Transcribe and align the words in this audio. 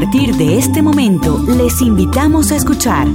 partir 0.00 0.34
de 0.36 0.56
este 0.56 0.80
momento, 0.80 1.44
les 1.46 1.82
invitamos 1.82 2.50
a 2.52 2.56
escuchar 2.56 3.06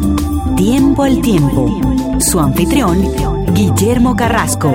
Tiempo 0.56 1.02
al 1.02 1.20
Tiempo. 1.20 1.80
Su 2.20 2.40
anfitrión, 2.40 3.02
Guillermo 3.56 4.16
Carrasco. 4.16 4.72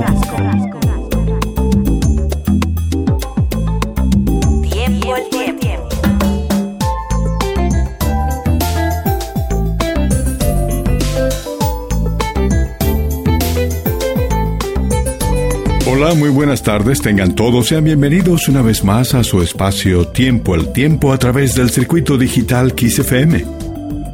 Hola, 16.02 16.14
muy 16.14 16.30
buenas 16.30 16.62
tardes, 16.62 17.02
tengan 17.02 17.34
todos, 17.34 17.66
sean 17.66 17.84
bienvenidos 17.84 18.48
una 18.48 18.62
vez 18.62 18.82
más 18.84 19.12
a 19.12 19.22
su 19.22 19.42
espacio 19.42 20.08
Tiempo 20.08 20.54
al 20.54 20.72
Tiempo 20.72 21.12
a 21.12 21.18
través 21.18 21.54
del 21.54 21.68
circuito 21.68 22.16
digital 22.16 22.72
XFM. 22.74 23.44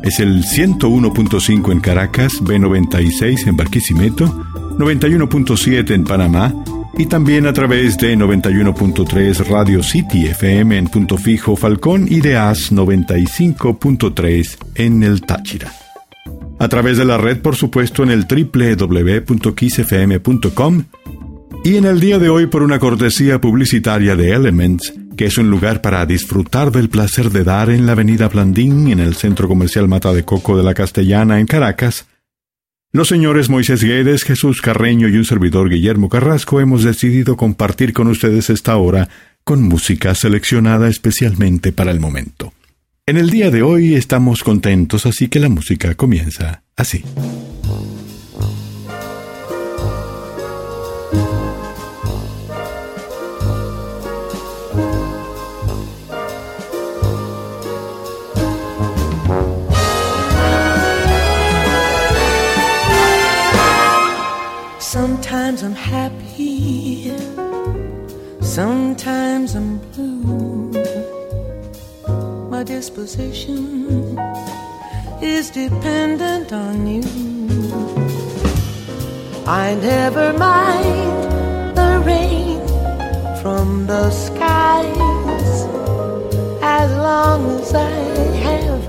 Es 0.03 0.19
el 0.19 0.43
101.5 0.43 1.71
en 1.71 1.79
Caracas, 1.79 2.43
B96 2.43 3.47
en 3.47 3.57
Barquisimeto, 3.57 4.27
91.7 4.79 5.95
en 5.95 6.03
Panamá 6.03 6.53
y 6.99 7.07
también 7.07 7.47
a 7.47 7.53
través 7.53 7.97
de 7.99 8.17
91.3 8.17 9.47
Radio 9.47 9.81
City 9.85 10.27
FM 10.27 10.79
en 10.79 10.89
Punto 10.89 11.17
Fijo 11.17 11.55
Falcón 11.55 12.09
y 12.11 12.21
de 12.21 12.37
AS 12.37 12.73
95.3 12.73 14.57
en 14.75 15.05
el 15.05 15.21
Táchira. 15.23 15.73
A 16.59 16.67
través 16.67 16.99
de 16.99 17.05
la 17.05 17.17
red, 17.17 17.39
por 17.41 17.55
supuesto, 17.55 18.03
en 18.03 18.11
el 18.11 18.27
www.xfm.com 18.27 19.27
y 21.67 21.77
en 21.79 21.85
el 21.85 21.99
día 21.99 22.21
de 22.21 22.29
hoy 22.29 22.47
por 22.47 22.63
una 22.63 22.79
cortesía 22.79 23.41
publicitaria 23.41 24.15
de 24.15 24.31
Elements, 24.31 24.95
que 25.17 25.25
es 25.25 25.37
un 25.37 25.51
lugar 25.51 25.83
para 25.83 26.07
disfrutar 26.07 26.71
del 26.71 26.89
placer 26.89 27.31
de 27.31 27.43
dar 27.43 27.71
en 27.71 27.87
la 27.87 27.93
avenida 27.93 28.29
Blandín, 28.29 28.87
en 28.87 29.01
el 29.01 29.17
centro 29.17 29.49
comercial 29.49 29.89
Mata 29.89 30.13
de 30.13 30.25
Coco 30.25 30.57
de 30.57 30.63
la 30.63 30.75
Castellana, 30.75 31.41
en 31.41 31.47
Caracas, 31.47 32.07
los 32.93 33.09
señores 33.09 33.49
Moisés 33.49 33.83
Guedes, 33.83 34.23
Jesús 34.23 34.63
Carreño 34.63 35.09
y 35.09 35.17
un 35.17 35.25
servidor 35.25 35.69
Guillermo 35.69 36.09
Carrasco 36.09 36.61
hemos 36.61 36.85
decidido 36.85 37.37
compartir 37.37 37.93
con 37.93 38.07
ustedes 38.07 38.49
esta 38.49 38.77
hora 38.77 39.09
con 39.43 39.65
música 39.65 40.15
seleccionada 40.15 40.87
especialmente 40.87 41.73
para 41.73 41.91
el 41.91 41.99
momento. 41.99 42.53
En 43.07 43.17
el 43.17 43.29
día 43.29 43.51
de 43.51 43.63
hoy 43.63 43.97
estamos 43.97 44.45
contentos, 44.45 45.05
así 45.05 45.27
que 45.27 45.41
la 45.41 45.49
música 45.49 45.97
comienza 45.97 46.63
así. 46.77 47.03
Sometimes 68.57 69.55
I'm 69.55 69.77
blue. 69.93 70.73
My 72.49 72.63
disposition 72.63 74.19
is 75.21 75.51
dependent 75.51 76.55
on 76.55 76.87
you. 76.87 77.05
I 79.47 79.75
never 79.75 80.33
mind 80.33 81.19
the 81.77 81.93
rain 82.11 82.59
from 83.43 83.87
the 83.87 84.09
skies 84.11 85.57
as 86.81 86.89
long 87.09 87.41
as 87.61 87.75
I 87.75 87.99
have 88.47 88.83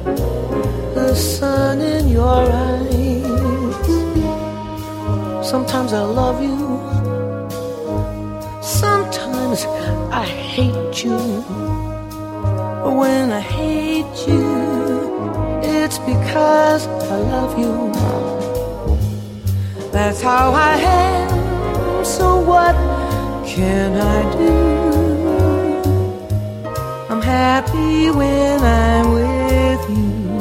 the 0.96 1.14
sun 1.14 1.82
in 1.82 2.08
your 2.08 2.44
eyes. 2.68 3.26
Sometimes 5.46 5.92
I 5.92 6.04
love 6.22 6.42
you, 6.42 6.58
sometimes 9.58 10.14
I 10.14 10.26
hate 10.26 11.04
you. 11.04 11.18
When 13.00 13.32
I 13.32 13.40
hate 13.40 14.28
you, 14.28 15.60
it's 15.64 16.00
because 16.00 16.88
I 16.88 17.18
love 17.34 17.58
you. 17.60 17.92
That's 19.92 20.22
how 20.22 20.52
I 20.52 20.76
am, 20.76 22.06
so 22.06 22.40
what 22.40 22.76
can 23.46 23.94
I 23.98 24.20
do? 24.38 24.54
I'm 27.10 27.22
happy 27.22 28.12
when 28.12 28.60
I'm 28.64 29.12
with 29.14 29.90
you. 29.90 30.37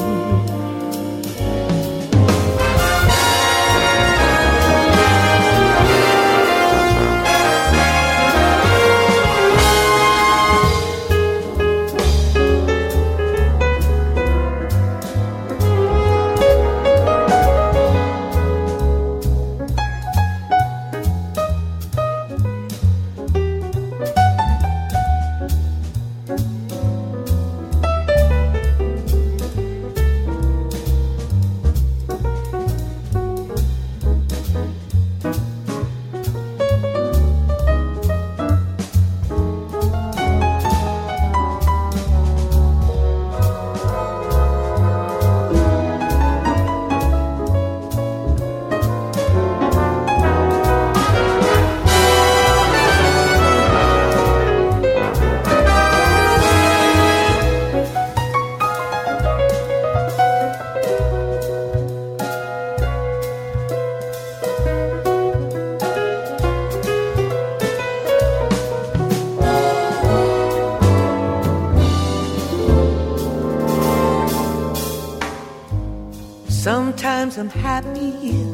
I'm 77.38 77.50
happy, 77.50 78.46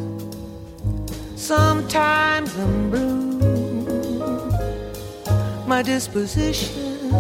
sometimes 1.37 2.53
I'm 2.59 2.91
blue. 2.91 3.39
My 5.69 5.83
disposition 5.83 7.15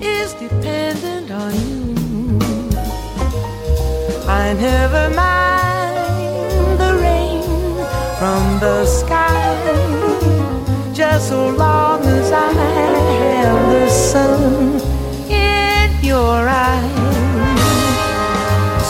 is 0.00 0.32
dependent 0.32 1.30
on 1.30 1.52
you. 1.52 2.38
I 4.26 4.54
never 4.54 5.10
mind 5.14 6.78
the 6.80 6.94
rain 7.02 7.42
from 8.18 8.60
the 8.60 8.86
sky, 8.86 9.36
just 10.94 11.28
so 11.28 11.50
long 11.50 12.02
as 12.02 12.32
I 12.32 12.50
have 12.52 13.72
the 13.72 13.88
sun 13.90 14.79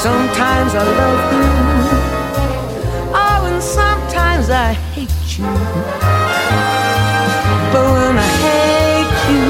Sometimes 0.03 0.75
I 0.75 0.83
love 0.83 1.33
you. 1.35 1.49
Oh, 3.13 3.45
and 3.51 3.63
sometimes 3.63 4.49
I 4.49 4.73
hate 4.95 5.11
you. 5.37 5.45
But 7.71 7.85
when 7.97 8.17
I 8.17 8.31
hate 8.47 9.19
you, 9.31 9.49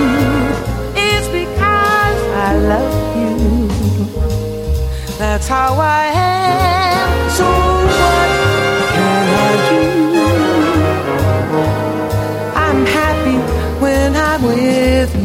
it's 1.06 1.28
because 1.28 2.20
I 2.48 2.50
love 2.72 2.96
you. 3.22 3.36
That's 5.18 5.46
how 5.46 5.74
I 5.78 6.04
am. 6.14 7.30
So 7.30 7.46
what 8.00 8.28
can 8.94 9.26
I 9.46 9.52
do? 9.70 9.84
I'm 12.66 12.80
happy 12.86 13.38
when 13.80 14.16
I'm 14.16 14.42
with 14.42 15.14
you. 15.14 15.19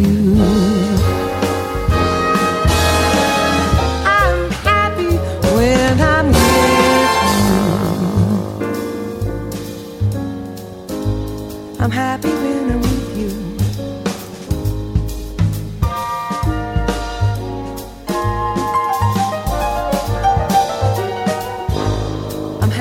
I'm 11.86 11.92
happy 11.92 12.30
when 12.30 12.72
I'm 12.72 12.82
with 12.82 13.16
you. 13.16 13.30
I'm 22.64 22.72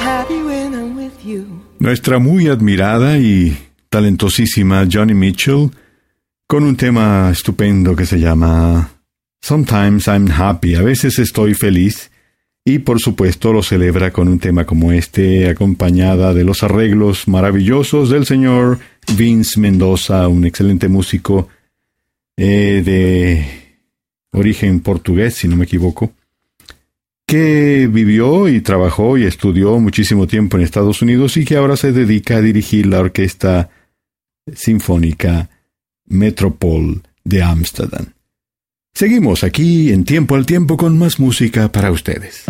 happy 0.00 0.42
when 0.42 0.74
I'm 0.74 0.96
with 0.96 1.22
you. 1.22 1.44
Nuestra 1.80 2.18
muy 2.18 2.48
admirada 2.48 3.18
y 3.18 3.58
talentosísima 3.90 4.86
Johnny 4.90 5.12
Mitchell 5.12 5.70
con 6.46 6.64
un 6.64 6.76
tema 6.76 7.28
estupendo 7.30 7.94
que 7.94 8.06
se 8.06 8.18
llama 8.18 8.93
Sometimes 9.44 10.08
I'm 10.08 10.30
happy, 10.30 10.74
a 10.74 10.80
veces 10.80 11.18
estoy 11.18 11.52
feliz, 11.52 12.10
y 12.64 12.78
por 12.78 12.98
supuesto 12.98 13.52
lo 13.52 13.62
celebra 13.62 14.10
con 14.10 14.26
un 14.26 14.38
tema 14.38 14.64
como 14.64 14.90
este, 14.90 15.50
acompañada 15.50 16.32
de 16.32 16.44
los 16.44 16.62
arreglos 16.62 17.28
maravillosos 17.28 18.08
del 18.08 18.24
señor 18.24 18.78
Vince 19.18 19.60
Mendoza, 19.60 20.28
un 20.28 20.46
excelente 20.46 20.88
músico 20.88 21.50
eh, 22.38 22.80
de 22.82 23.46
origen 24.32 24.80
portugués, 24.80 25.34
si 25.34 25.46
no 25.46 25.56
me 25.56 25.64
equivoco, 25.64 26.14
que 27.26 27.86
vivió 27.92 28.48
y 28.48 28.62
trabajó 28.62 29.18
y 29.18 29.24
estudió 29.24 29.78
muchísimo 29.78 30.26
tiempo 30.26 30.56
en 30.56 30.62
Estados 30.62 31.02
Unidos 31.02 31.36
y 31.36 31.44
que 31.44 31.58
ahora 31.58 31.76
se 31.76 31.92
dedica 31.92 32.36
a 32.36 32.40
dirigir 32.40 32.86
la 32.86 33.00
Orquesta 33.00 33.68
Sinfónica 34.54 35.50
Metropol 36.06 37.02
de 37.24 37.42
Ámsterdam. 37.42 38.13
Seguimos 38.96 39.42
aquí 39.42 39.90
en 39.90 40.04
Tiempo 40.04 40.36
al 40.36 40.46
Tiempo 40.46 40.76
con 40.76 40.96
más 40.96 41.18
música 41.18 41.66
para 41.72 41.90
ustedes. 41.90 42.44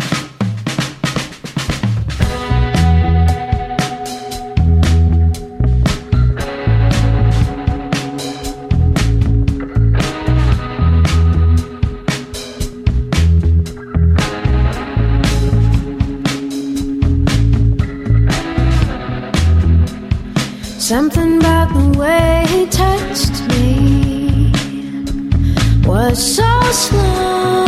Something 20.77 21.39
about 21.39 21.73
the 21.73 21.97
way 21.97 22.34
so 26.13 26.61
slow. 26.71 27.64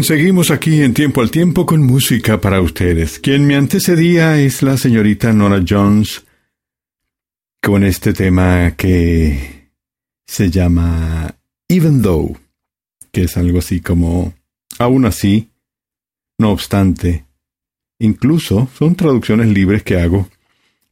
Seguimos 0.00 0.50
aquí 0.50 0.80
en 0.80 0.94
tiempo 0.94 1.20
al 1.20 1.30
tiempo 1.30 1.66
con 1.66 1.82
música 1.82 2.40
para 2.40 2.62
ustedes. 2.62 3.18
Quien 3.18 3.46
me 3.46 3.56
antecedía 3.56 4.40
es 4.40 4.62
la 4.62 4.78
señorita 4.78 5.34
Nora 5.34 5.62
Jones 5.68 6.24
con 7.60 7.84
este 7.84 8.14
tema 8.14 8.74
que 8.74 9.68
se 10.26 10.50
llama 10.50 11.34
Even 11.68 12.00
Though, 12.00 12.38
que 13.12 13.24
es 13.24 13.36
algo 13.36 13.58
así 13.58 13.80
como 13.80 14.32
aún 14.78 15.04
así, 15.04 15.50
no 16.38 16.52
obstante. 16.52 17.26
Incluso 17.98 18.68
son 18.78 18.94
traducciones 18.94 19.48
libres 19.48 19.82
que 19.82 20.00
hago 20.00 20.28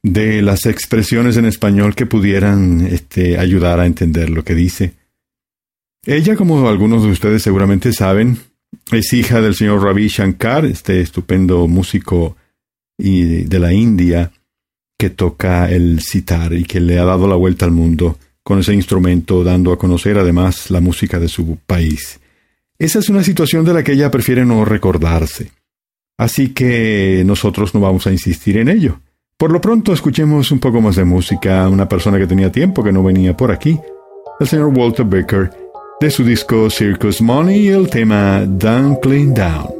de 0.02 0.42
las 0.42 0.66
expresiones 0.66 1.38
en 1.38 1.47
español 1.47 1.95
que 1.95 2.04
pudieran 2.04 2.87
este, 2.87 3.38
ayudar 3.38 3.80
a 3.80 3.87
entender 3.87 4.28
lo 4.28 4.45
que 4.45 4.54
dice. 4.54 4.92
Ella, 6.04 6.37
como 6.37 6.69
algunos 6.69 7.02
de 7.02 7.11
ustedes 7.11 7.42
seguramente 7.42 7.95
saben, 7.95 8.50
es 8.92 9.12
hija 9.12 9.40
del 9.40 9.54
señor 9.54 9.82
Ravi 9.82 10.08
Shankar, 10.08 10.64
este 10.64 11.00
estupendo 11.00 11.66
músico 11.68 12.36
y 12.98 13.44
de 13.44 13.58
la 13.58 13.72
India 13.72 14.30
que 14.98 15.10
toca 15.10 15.70
el 15.70 16.00
sitar 16.00 16.52
y 16.52 16.64
que 16.64 16.80
le 16.80 16.98
ha 16.98 17.04
dado 17.04 17.26
la 17.26 17.36
vuelta 17.36 17.64
al 17.64 17.70
mundo 17.70 18.18
con 18.42 18.58
ese 18.58 18.74
instrumento, 18.74 19.44
dando 19.44 19.72
a 19.72 19.78
conocer 19.78 20.18
además 20.18 20.70
la 20.70 20.80
música 20.80 21.18
de 21.18 21.28
su 21.28 21.58
país. 21.66 22.20
Esa 22.78 22.98
es 22.98 23.08
una 23.08 23.22
situación 23.22 23.64
de 23.64 23.74
la 23.74 23.82
que 23.82 23.92
ella 23.92 24.10
prefiere 24.10 24.44
no 24.44 24.64
recordarse. 24.64 25.52
Así 26.18 26.50
que 26.50 27.22
nosotros 27.24 27.74
no 27.74 27.80
vamos 27.80 28.06
a 28.06 28.12
insistir 28.12 28.58
en 28.58 28.68
ello. 28.68 29.00
Por 29.38 29.52
lo 29.52 29.60
pronto 29.60 29.94
escuchemos 29.94 30.50
un 30.50 30.58
poco 30.58 30.82
más 30.82 30.96
de 30.96 31.04
música 31.04 31.64
a 31.64 31.68
una 31.70 31.88
persona 31.88 32.18
que 32.18 32.26
tenía 32.26 32.52
tiempo 32.52 32.84
que 32.84 32.92
no 32.92 33.02
venía 33.02 33.34
por 33.34 33.50
aquí, 33.50 33.78
el 34.38 34.46
señor 34.46 34.66
Walter 34.76 35.06
Baker, 35.06 35.50
de 36.00 36.11
su 36.11 36.25
disco 36.25 36.71
Circus 36.71 37.21
Money 37.21 37.69
el 37.69 37.90
tema 37.90 38.45
Dunkling 38.47 39.35
Down. 39.35 39.79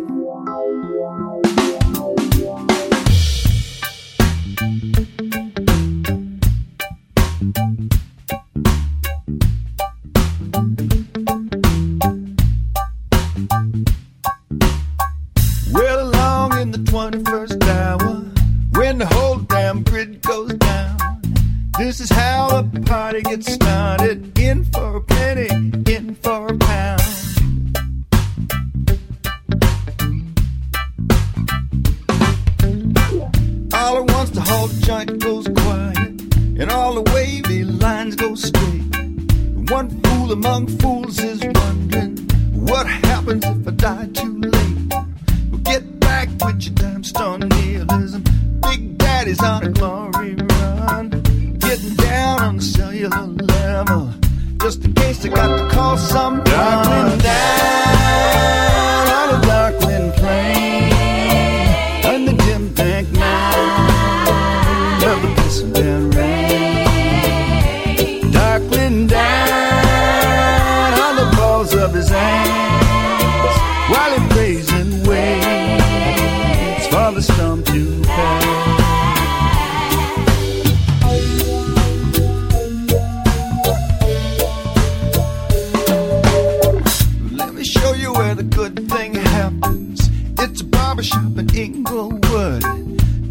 barbershop 91.01 91.39
in 91.39 91.57
Inglewood. 91.57 92.63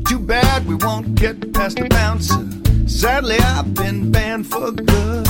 Too 0.07 0.19
bad 0.19 0.65
we 0.65 0.75
won't 0.75 1.15
get 1.15 1.53
past 1.53 1.77
the 1.77 1.87
bouncer. 1.87 2.43
Sadly, 2.87 3.37
I've 3.37 3.73
been 3.75 4.11
banned 4.11 4.47
for 4.47 4.71
good. 4.71 5.27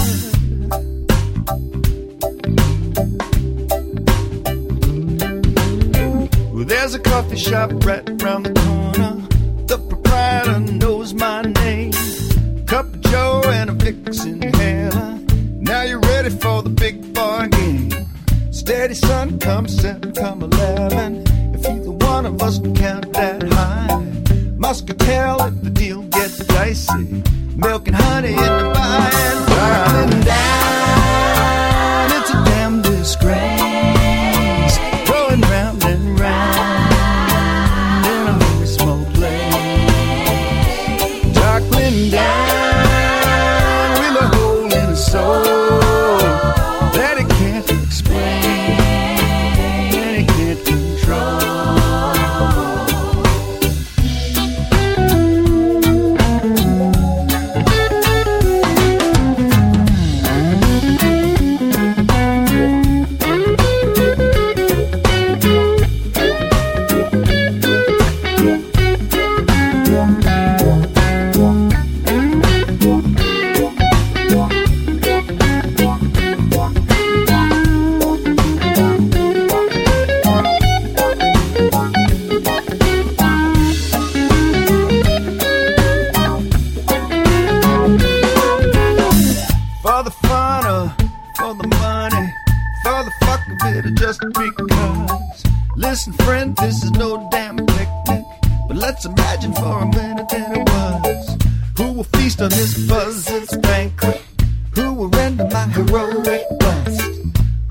Well, 6.54 6.66
there's 6.66 6.94
a 6.94 7.00
coffee 7.00 7.36
shop 7.36 7.72
right 7.86 8.08
round 8.24 8.46
the 8.46 8.54
corner. 8.66 9.22
The 9.68 9.78
proprietor 9.78 10.60
knows 10.60 11.14
my 11.14 11.42
name. 11.42 11.92
Cup 12.66 12.86
of 12.86 13.02
Joe 13.02 13.42
and 13.48 13.70
a 13.70 13.74
vixen 13.74 14.44
inhaler. 14.44 15.20
Now 15.60 15.82
you're 15.82 16.00
ready 16.00 16.30
for 16.30 16.62
the 16.64 16.70
big 16.70 17.14
bar 17.14 17.48
game. 17.48 17.92
Steady 18.52 18.94
sun 18.94 19.40
comes 19.40 19.84
up. 19.84 20.09
Can 22.76 22.99
banquet? 103.62 104.22
Who 104.76 104.94
will 104.94 105.10
render 105.10 105.48
my 105.52 105.66
heroic 105.68 106.44
bust? 106.60 107.02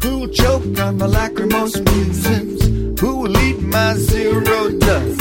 Who 0.02 0.18
will 0.18 0.28
choke 0.28 0.78
on 0.78 0.99
my 0.99 1.07
lachrymose 1.07 1.80
musings? 1.92 3.00
Who 3.00 3.16
will 3.21 3.37
eat 3.38 3.61
my 3.61 3.95
zero 3.95 4.71
dust? 4.78 5.21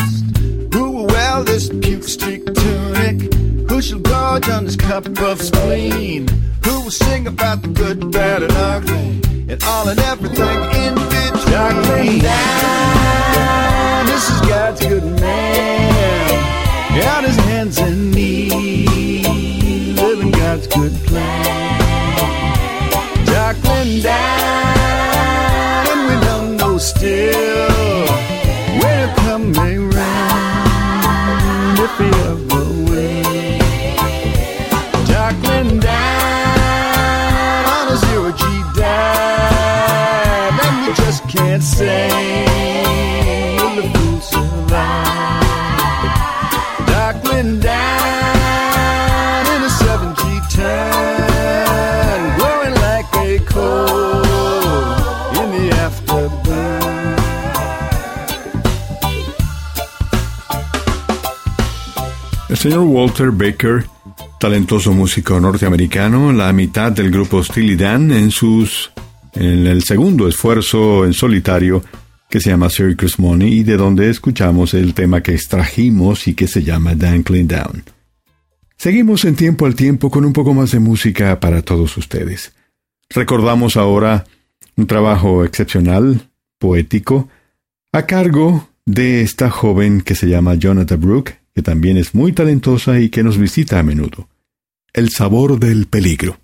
Who 0.73 0.91
will 0.91 1.07
wear 1.07 1.43
this 1.43 1.69
puke-streaked 1.69 2.55
tunic? 2.55 3.33
Who 3.69 3.81
shall 3.81 3.99
gorge 3.99 4.49
on 4.49 4.65
this 4.65 4.75
cup 4.75 5.07
of 5.19 5.41
spleen? 5.41 6.27
Who 6.65 6.81
will 6.81 6.91
sing 6.91 7.27
about 7.27 7.61
the 7.61 7.69
good, 7.69 8.11
bad, 8.11 8.43
and 8.43 8.51
ugly? 8.53 9.21
And 9.49 9.63
all 9.63 9.87
and 9.87 9.99
everything 9.99 10.59
in 10.83 10.95
between. 10.95 12.19
This 14.05 14.29
is 14.29 14.41
God's 14.41 14.85
good 14.85 15.03
man. 15.03 16.95
Yeah, 16.95 17.21
good 20.75 20.93
plan. 21.07 21.79
Jacqueline 23.25 24.01
down, 24.01 25.87
and 25.91 26.01
we 26.07 26.15
done 26.25 26.57
no 26.57 26.77
still. 26.77 27.36
Walter 62.83 63.31
Baker, 63.31 63.85
talentoso 64.39 64.93
músico 64.93 65.39
norteamericano, 65.39 66.31
la 66.31 66.51
mitad 66.53 66.91
del 66.91 67.11
grupo 67.11 67.43
Steely 67.43 67.75
Dan 67.75 68.11
en 68.11 68.31
sus 68.31 68.91
en 69.33 69.67
el 69.67 69.83
segundo 69.83 70.27
esfuerzo 70.27 71.05
en 71.05 71.13
solitario 71.13 71.83
que 72.29 72.39
se 72.39 72.49
llama 72.49 72.69
Circus 72.69 73.19
Money 73.19 73.59
y 73.59 73.63
de 73.63 73.77
donde 73.77 74.09
escuchamos 74.09 74.73
el 74.73 74.93
tema 74.93 75.21
que 75.21 75.33
extrajimos 75.33 76.27
y 76.27 76.33
que 76.33 76.47
se 76.47 76.63
llama 76.63 76.95
Dankling 76.95 77.47
Down. 77.47 77.83
Seguimos 78.77 79.25
en 79.25 79.35
tiempo 79.35 79.65
al 79.65 79.75
tiempo 79.75 80.11
con 80.11 80.25
un 80.25 80.33
poco 80.33 80.53
más 80.53 80.71
de 80.71 80.79
música 80.79 81.39
para 81.39 81.61
todos 81.61 81.97
ustedes. 81.97 82.53
Recordamos 83.09 83.77
ahora 83.77 84.25
un 84.75 84.87
trabajo 84.87 85.43
excepcional, 85.45 86.29
poético, 86.59 87.29
a 87.91 88.05
cargo 88.05 88.69
de 88.85 89.21
esta 89.21 89.49
joven 89.49 90.01
que 90.01 90.15
se 90.15 90.27
llama 90.27 90.55
Jonathan 90.55 90.99
Brooke, 90.99 91.39
que 91.57 91.63
también 91.63 91.97
es 91.97 92.13
muy 92.13 92.33
talentosa 92.33 92.99
y 92.99 93.09
que 93.09 93.23
nos 93.23 93.39
visita 93.39 93.79
a 93.79 93.83
menudo. 93.83 94.29
El 94.93 95.09
sabor 95.09 95.57
del 95.57 95.87
peligro. 95.87 96.37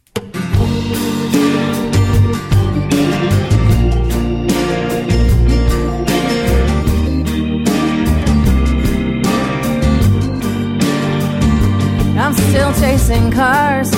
I'm 12.18 12.34
still 12.34 12.74
chasing 12.82 13.30
cars, 13.30 13.92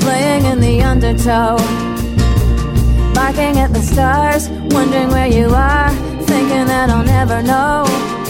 playing 0.00 0.44
in 0.44 0.60
the 0.60 0.82
undertow, 0.82 1.56
barking 3.14 3.56
at 3.58 3.72
the 3.72 3.80
stars, 3.80 4.50
wondering 4.74 5.08
where 5.08 5.28
you 5.28 5.48
are, 5.54 5.90
thinking 6.26 6.66
that 6.66 6.90
I'll 6.90 7.02
never 7.02 7.42
know. 7.42 8.23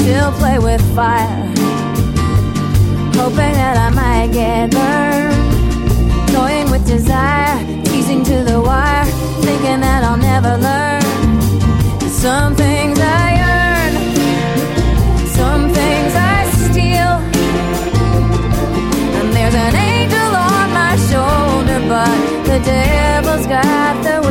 Still 0.00 0.32
play 0.32 0.58
with 0.58 0.80
fire, 0.94 1.44
hoping 3.14 3.54
that 3.60 3.76
I 3.76 3.90
might 3.90 4.32
get 4.32 4.70
burned, 4.70 6.28
toying 6.34 6.70
with 6.70 6.86
desire, 6.86 7.58
teasing 7.84 8.24
to 8.24 8.42
the 8.42 8.60
wire, 8.60 9.04
thinking 9.44 9.80
that 9.80 10.02
I'll 10.02 10.16
never 10.16 10.56
learn. 10.56 11.02
Some 12.10 12.56
things 12.56 12.98
I 12.98 13.28
earn, 13.54 13.92
some 15.28 15.68
things 15.68 16.12
I 16.16 16.50
steal. 16.64 17.14
And 19.18 19.28
there's 19.36 19.54
an 19.54 19.76
angel 19.76 20.30
on 20.34 20.66
my 20.72 20.96
shoulder, 21.08 21.80
but 21.88 22.16
the 22.48 22.58
devil's 22.64 23.46
got 23.46 24.02
the 24.02 24.29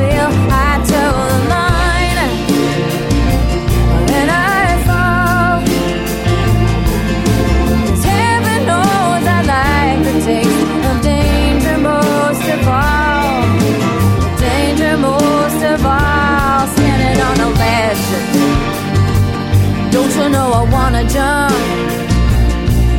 Don't 20.20 20.34
know 20.34 20.52
I 20.52 20.64
wanna 20.70 21.04
jump? 21.16 21.56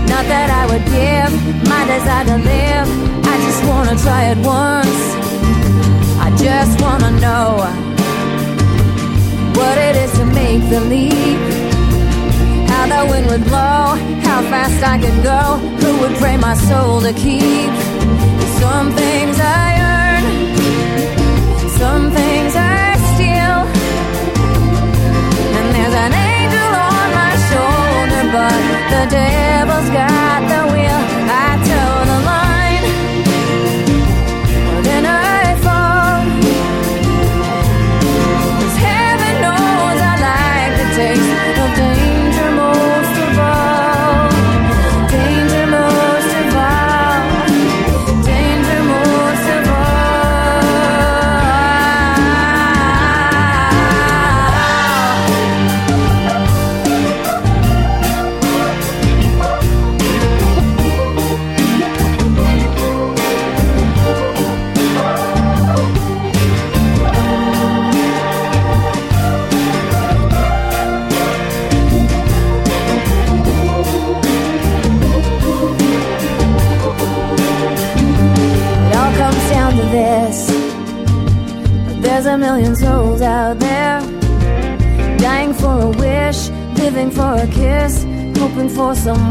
Not 0.08 0.24
that 0.32 0.48
I 0.60 0.64
would 0.70 0.84
give 0.96 1.30
my 1.68 1.82
desire 1.92 2.24
to 2.32 2.38
live. 2.52 2.88
I 3.32 3.34
just 3.46 3.62
wanna 3.68 3.94
try 4.04 4.22
it 4.32 4.38
once. 4.38 5.00
I 6.26 6.28
just 6.46 6.80
wanna 6.80 7.10
know 7.20 7.48
what 9.58 9.76
it 9.76 9.96
is 9.96 10.12
to 10.18 10.24
make 10.24 10.62
the 10.70 10.80
leap. 10.92 11.40
How 12.70 12.84
the 12.94 13.02
wind 13.10 13.26
would 13.30 13.44
blow, 13.44 14.00
how 14.26 14.40
fast 14.52 14.82
I 14.82 14.96
could 14.96 15.22
go. 15.22 15.42
Who 15.82 15.90
would 16.00 16.16
pray 16.16 16.38
my 16.38 16.54
soul 16.54 17.02
to 17.02 17.12
keep? 17.12 17.70
Some 18.60 18.92
things 18.92 19.38
I 19.38 19.69
the 28.90 29.06
devil's 29.06 29.88
got 29.90 30.40
the 30.48 30.69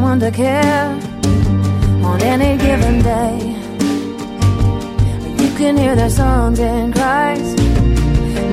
someone 0.10 0.32
to 0.32 0.36
care 0.36 0.90
on 2.04 2.20
any 2.22 2.58
given 2.58 3.00
day. 3.04 3.38
You 5.42 5.50
can 5.60 5.78
hear 5.78 5.96
their 5.96 6.10
songs 6.10 6.60
and 6.60 6.92
cries, 6.92 7.54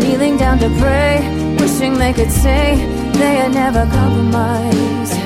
kneeling 0.03 0.37
down 0.37 0.59
to 0.59 0.69
pray, 0.83 1.15
wishing 1.59 1.95
they 1.95 2.13
could 2.13 2.31
say 2.31 2.65
they 3.21 3.37
had 3.41 3.53
never 3.55 3.85
compromised. 3.99 5.17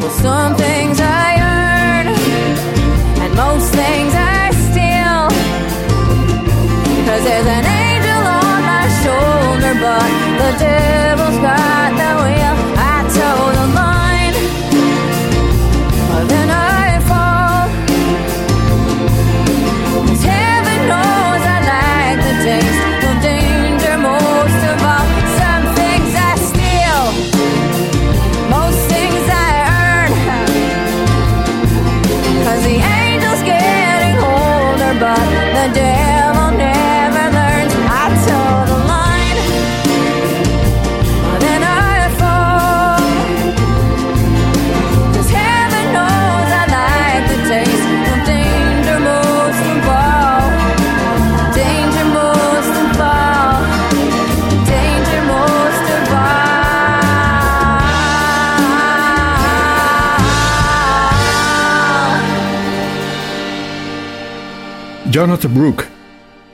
Well, 0.00 0.14
some 0.26 0.54
things 0.56 0.98
I 1.00 1.28
earn 1.54 2.06
and 3.22 3.32
most 3.44 3.68
things 3.80 4.12
I 4.38 4.44
steal. 4.66 5.22
Cause 7.06 7.22
there's 7.28 7.48
an 7.58 7.64
angel 7.84 8.22
on 8.42 8.58
my 8.72 8.86
shoulder, 9.02 9.74
but 9.84 10.08
the 10.40 10.50
devil's 10.64 11.38
got 11.46 11.90
the 12.00 12.10
wheel. 12.22 12.45
wonder 35.66 36.15
Jonathan 65.16 65.54
Brooke. 65.54 65.84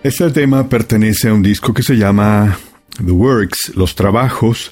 Este 0.05 0.31
tema 0.31 0.68
pertenece 0.68 1.29
a 1.29 1.35
un 1.35 1.42
disco 1.42 1.75
que 1.75 1.83
se 1.83 1.96
llama 1.96 2.57
The 2.96 3.11
Works, 3.11 3.72
Los 3.75 3.96
Trabajos, 3.96 4.70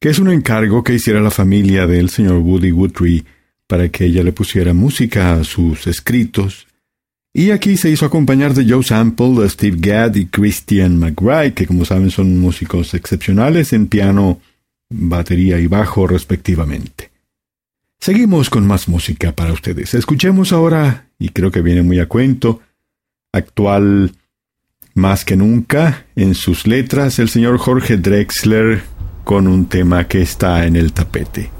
que 0.00 0.08
es 0.08 0.18
un 0.18 0.28
encargo 0.28 0.82
que 0.82 0.94
hiciera 0.94 1.20
la 1.20 1.30
familia 1.30 1.86
del 1.86 2.10
señor 2.10 2.38
Woody 2.38 2.70
Guthrie 2.70 3.24
para 3.68 3.90
que 3.90 4.06
ella 4.06 4.24
le 4.24 4.32
pusiera 4.32 4.74
música 4.74 5.34
a 5.34 5.44
sus 5.44 5.86
escritos. 5.86 6.66
Y 7.32 7.52
aquí 7.52 7.76
se 7.76 7.90
hizo 7.90 8.06
acompañar 8.06 8.54
de 8.54 8.68
Joe 8.68 8.82
Sample, 8.82 9.42
de 9.42 9.48
Steve 9.48 9.76
Gadd 9.78 10.16
y 10.16 10.26
Christian 10.26 10.98
McBride, 10.98 11.54
que 11.54 11.68
como 11.68 11.84
saben 11.84 12.10
son 12.10 12.40
músicos 12.40 12.92
excepcionales 12.92 13.72
en 13.72 13.86
piano, 13.86 14.40
batería 14.90 15.60
y 15.60 15.68
bajo 15.68 16.08
respectivamente. 16.08 17.12
Seguimos 18.00 18.50
con 18.50 18.66
más 18.66 18.88
música 18.88 19.30
para 19.30 19.52
ustedes. 19.52 19.94
Escuchemos 19.94 20.52
ahora, 20.52 21.06
y 21.20 21.28
creo 21.28 21.52
que 21.52 21.62
viene 21.62 21.82
muy 21.82 22.00
a 22.00 22.06
cuento, 22.06 22.62
actual 23.32 24.12
más 24.94 25.24
que 25.24 25.36
nunca 25.36 26.06
en 26.16 26.34
sus 26.34 26.66
letras 26.66 27.18
el 27.18 27.28
señor 27.28 27.58
Jorge 27.58 27.96
Drexler 27.96 28.82
con 29.24 29.46
un 29.46 29.66
tema 29.66 30.08
que 30.08 30.22
está 30.22 30.64
en 30.66 30.76
el 30.76 30.92
tapete. 30.92 31.50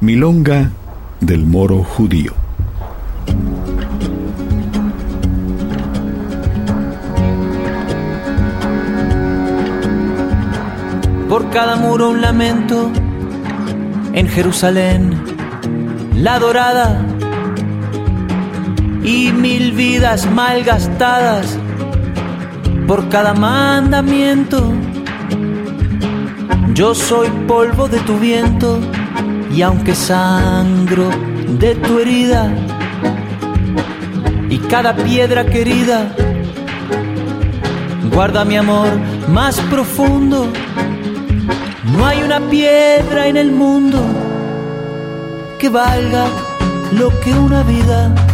Milonga 0.00 0.72
del 1.20 1.44
moro 1.44 1.84
judío. 1.84 2.32
Por 11.28 11.50
cada 11.50 11.76
muro 11.76 12.10
un 12.10 12.20
lamento 12.20 12.90
en 14.12 14.28
Jerusalén, 14.28 15.14
la 16.14 16.38
dorada 16.38 17.04
y 19.04 19.30
mil 19.32 19.72
vidas 19.72 20.26
malgastadas 20.30 21.58
por 22.88 23.08
cada 23.10 23.34
mandamiento. 23.34 24.72
Yo 26.72 26.94
soy 26.94 27.28
polvo 27.46 27.86
de 27.86 28.00
tu 28.00 28.18
viento 28.18 28.80
y 29.54 29.62
aunque 29.62 29.94
sangro 29.94 31.08
de 31.60 31.74
tu 31.76 32.00
herida 32.00 32.52
y 34.48 34.58
cada 34.58 34.96
piedra 34.96 35.44
querida 35.44 36.08
guarda 38.12 38.44
mi 38.44 38.56
amor 38.56 38.88
más 39.28 39.60
profundo. 39.60 40.48
No 41.96 42.06
hay 42.06 42.22
una 42.22 42.40
piedra 42.40 43.28
en 43.28 43.36
el 43.36 43.52
mundo 43.52 44.00
que 45.58 45.68
valga 45.68 46.26
lo 46.92 47.10
que 47.20 47.32
una 47.34 47.62
vida. 47.62 48.33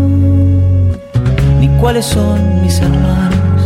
cuáles 1.81 2.05
son 2.05 2.61
mis 2.61 2.79
hermanos. 2.79 3.63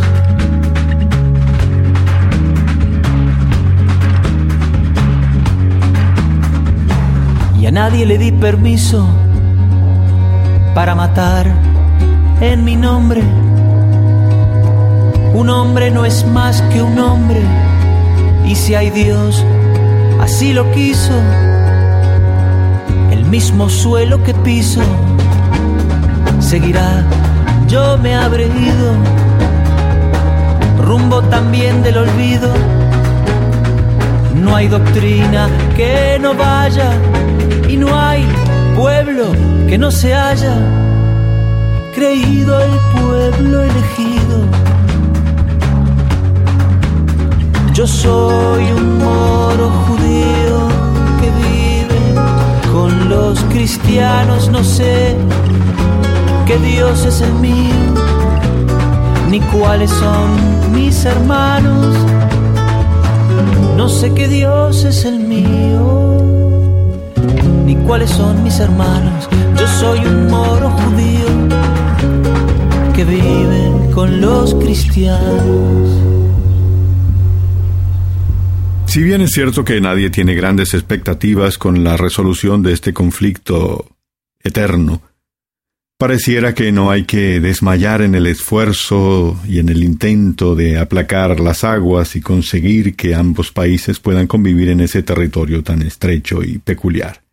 Y 7.59 7.65
a 7.65 7.71
nadie 7.71 8.05
le 8.05 8.17
di 8.17 8.31
permiso 8.31 9.05
para 10.73 10.95
matar 10.95 11.51
en 12.39 12.63
mi 12.63 12.77
nombre. 12.77 13.21
Un 15.33 15.49
hombre 15.49 15.91
no 15.91 16.05
es 16.05 16.25
más 16.25 16.61
que 16.71 16.81
un 16.81 16.97
hombre. 16.97 17.41
Y 18.45 18.55
si 18.55 18.75
hay 18.75 18.91
Dios, 18.91 19.43
así 20.21 20.53
lo 20.53 20.71
quiso. 20.71 21.11
El 23.11 23.25
mismo 23.25 23.67
suelo 23.67 24.23
que 24.23 24.33
piso 24.33 24.81
seguirá 26.39 27.03
yo 27.67 27.97
me 27.97 28.15
habré 28.15 28.45
ido, 28.45 28.93
rumbo 30.83 31.21
también 31.23 31.81
del 31.83 31.97
olvido. 31.97 32.49
No 34.35 34.55
hay 34.55 34.67
doctrina 34.67 35.49
que 35.75 36.17
no 36.21 36.33
vaya 36.35 36.91
y 37.67 37.77
no 37.77 37.97
hay 37.97 38.25
pueblo 38.75 39.25
que 39.67 39.77
no 39.77 39.89
se 39.89 40.13
haya 40.13 40.55
creído 41.93 42.59
el 42.59 42.71
pueblo 42.93 43.63
elegido. 43.63 44.37
Yo 47.73 47.87
soy 47.87 48.71
un 48.71 48.97
moro 48.99 49.69
judío 49.85 50.57
que 51.19 51.29
vive 51.43 52.71
con 52.71 53.09
los 53.09 53.39
cristianos, 53.45 54.49
no 54.49 54.63
sé 54.63 55.15
que 56.45 56.57
Dios 56.59 57.05
es 57.05 57.21
el 57.21 57.33
mío, 57.33 57.93
ni 59.29 59.39
cuáles 59.39 59.89
son 59.89 60.73
mis 60.73 61.03
hermanos. 61.05 61.95
No 63.75 63.89
sé 63.89 64.13
qué 64.13 64.27
Dios 64.27 64.83
es 64.83 65.05
el 65.05 65.19
mío, 65.19 66.21
ni 67.65 67.75
cuáles 67.75 68.11
son 68.11 68.43
mis 68.43 68.59
hermanos. 68.59 69.27
Yo 69.57 69.67
soy 69.67 69.99
un 69.99 70.27
moro 70.27 70.69
judío 70.69 71.25
que 72.93 73.05
vive 73.05 73.91
con 73.93 74.21
los 74.21 74.53
cristianos. 74.55 75.89
Si 78.85 79.01
bien 79.01 79.21
es 79.21 79.31
cierto 79.31 79.65
que 79.65 79.81
nadie 79.81 80.09
tiene 80.09 80.35
grandes 80.35 80.73
expectativas 80.73 81.57
con 81.57 81.83
la 81.83 81.97
resolución 81.97 82.61
de 82.61 82.73
este 82.73 82.93
conflicto 82.93 83.87
eterno, 84.41 85.01
Pareciera 86.05 86.53
que 86.53 86.71
no 86.71 86.91
hay 86.91 87.05
que 87.05 87.39
desmayar 87.39 88.03
en 88.03 88.13
el 88.13 88.27
esfuerzo 88.27 89.41
y 89.47 89.57
en 89.57 89.69
el 89.69 89.83
intento 89.83 90.53
de 90.53 90.77
aplacar 90.77 91.39
las 91.39 91.63
aguas 91.63 92.15
y 92.15 92.21
conseguir 92.21 92.95
que 92.95 93.15
ambos 93.15 93.51
países 93.51 93.99
puedan 93.99 94.27
convivir 94.27 94.69
en 94.69 94.81
ese 94.81 95.01
territorio 95.01 95.63
tan 95.63 95.81
estrecho 95.81 96.43
y 96.43 96.59
peculiar. 96.59 97.23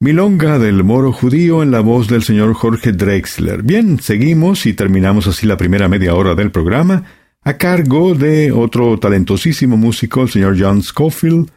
Milonga 0.00 0.58
del 0.58 0.82
moro 0.82 1.12
judío 1.12 1.62
en 1.62 1.70
la 1.70 1.78
voz 1.78 2.08
del 2.08 2.24
señor 2.24 2.52
Jorge 2.52 2.90
Drexler. 2.90 3.62
Bien, 3.62 4.00
seguimos 4.00 4.66
y 4.66 4.74
terminamos 4.74 5.28
así 5.28 5.46
la 5.46 5.56
primera 5.56 5.88
media 5.88 6.16
hora 6.16 6.34
del 6.34 6.50
programa 6.50 7.04
a 7.42 7.56
cargo 7.56 8.16
de 8.16 8.50
otro 8.50 8.98
talentosísimo 8.98 9.76
músico, 9.76 10.22
el 10.22 10.30
señor 10.30 10.56
John 10.58 10.82
Scofield, 10.82 11.48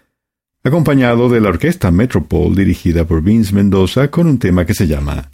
acompañado 0.64 1.30
de 1.30 1.42
la 1.42 1.50
orquesta 1.50 1.90
Metropole 1.90 2.56
dirigida 2.58 3.06
por 3.06 3.24
Vince 3.24 3.56
Mendoza 3.56 4.12
con 4.12 4.28
un 4.28 4.38
tema 4.38 4.68
que 4.68 4.76
se 4.76 4.86
llama 4.86 5.32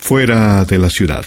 fuera 0.00 0.64
de 0.64 0.78
la 0.78 0.90
ciudad. 0.90 1.24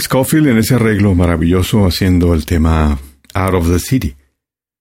Scofield 0.00 0.48
en 0.48 0.58
ese 0.58 0.74
arreglo 0.74 1.14
maravilloso 1.14 1.86
haciendo 1.86 2.34
el 2.34 2.46
tema 2.46 2.98
Out 3.34 3.54
of 3.54 3.70
the 3.70 3.78
City. 3.78 4.14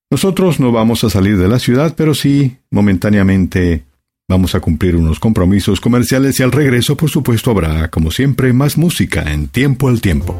Nosotros 0.10 0.60
no 0.60 0.72
vamos 0.72 1.04
a 1.04 1.10
salir 1.10 1.38
de 1.38 1.48
la 1.48 1.60
ciudad, 1.60 1.94
pero 1.96 2.14
sí, 2.14 2.58
momentáneamente, 2.72 3.84
vamos 4.30 4.56
a 4.56 4.60
cumplir 4.60 4.96
unos 4.96 5.20
compromisos 5.20 5.82
comerciales 5.82 6.40
y 6.40 6.44
al 6.44 6.52
regreso, 6.52 6.96
por 6.96 7.10
supuesto, 7.10 7.52
habrá, 7.52 7.90
como 7.90 8.12
siempre, 8.12 8.54
más 8.54 8.78
música 8.78 9.34
en 9.34 9.48
tiempo 9.48 9.90
al 9.90 10.02
tiempo. 10.02 10.36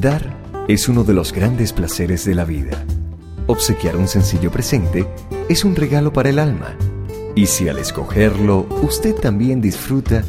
Dar 0.00 0.38
es 0.68 0.88
uno 0.88 1.04
de 1.04 1.14
los 1.14 1.32
grandes 1.32 1.72
placeres 1.72 2.24
de 2.24 2.34
la 2.34 2.44
vida. 2.44 2.84
Obsequiar 3.46 3.96
un 3.96 4.08
sencillo 4.08 4.50
presente 4.50 5.06
es 5.48 5.64
un 5.64 5.76
regalo 5.76 6.12
para 6.12 6.30
el 6.30 6.38
alma. 6.38 6.76
Y 7.34 7.46
si 7.46 7.68
al 7.68 7.78
escogerlo 7.78 8.66
usted 8.82 9.14
también 9.14 9.60
disfruta, 9.60 10.24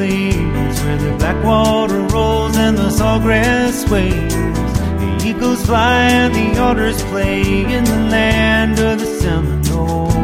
Everglades 0.00 0.82
where 0.82 0.96
the 0.96 1.16
black 1.18 1.44
water 1.44 2.00
rolls 2.14 2.56
and 2.56 2.78
the 2.78 2.88
sawgrass 2.88 3.86
waves. 3.90 4.34
The 4.34 5.28
eagles 5.28 5.66
fly 5.66 6.04
and 6.22 6.34
the 6.34 6.58
otters 6.58 7.02
play 7.04 7.42
in 7.42 7.84
the 7.84 8.00
land 8.08 8.78
of 8.78 8.98
the 8.98 9.04
Seminoles. 9.04 10.14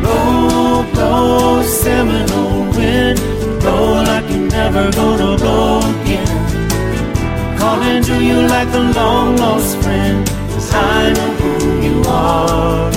Blow, 0.00 0.84
blow, 0.92 1.62
Seminole 1.62 2.70
wind, 2.76 3.20
blow 3.60 4.02
like 4.02 4.28
you're 4.30 4.50
never 4.50 4.90
gonna 4.90 5.36
blow 5.36 5.78
again. 5.78 7.56
Calling 7.56 8.02
to 8.02 8.24
you 8.24 8.42
like 8.48 8.68
a 8.74 8.84
long 8.98 9.36
lost 9.36 9.76
friend, 9.78 10.26
cause 10.26 10.74
I 10.74 11.12
know 11.12 11.32
who 11.40 11.82
you 11.86 12.02
are. 12.08 12.90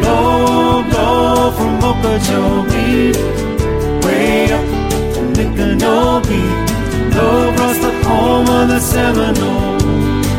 Blow, 0.00 0.82
blow 0.90 1.52
from 1.52 1.84
Okeechobee, 1.90 3.43
up 4.52 4.66
to 5.14 5.20
Micanopy, 5.36 6.44
blow 7.12 7.50
across 7.50 7.78
the 7.78 7.92
home 8.04 8.48
of 8.48 8.68
the 8.68 8.80
Seminole, 8.80 9.78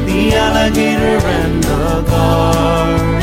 the 0.05 0.33
alligator 0.35 1.17
and 1.25 1.63
the 1.63 2.03
guard. 2.09 3.14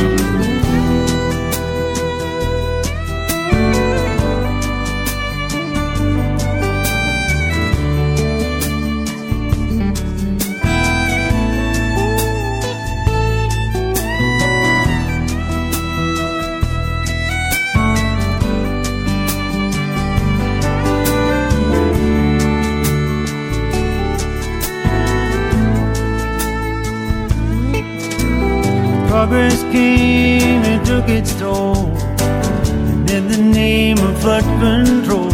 Progress 29.33 29.63
came 29.73 30.63
and 30.63 30.85
took 30.85 31.09
its 31.09 31.35
toll. 31.39 31.87
And 32.21 33.09
in 33.11 33.29
the 33.29 33.39
name 33.39 33.97
of 33.99 34.21
flood 34.21 34.45
control, 34.61 35.31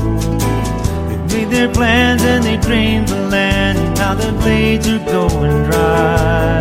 they 1.09 1.19
made 1.35 1.51
their 1.51 1.69
plans 1.69 2.23
and 2.23 2.45
they 2.45 2.59
drained 2.59 3.09
the 3.09 3.23
land. 3.29 3.77
And 3.77 3.95
now 3.97 4.15
the 4.15 4.31
blades 4.41 4.87
are 4.87 5.05
going 5.05 5.65
dry. 5.69 6.61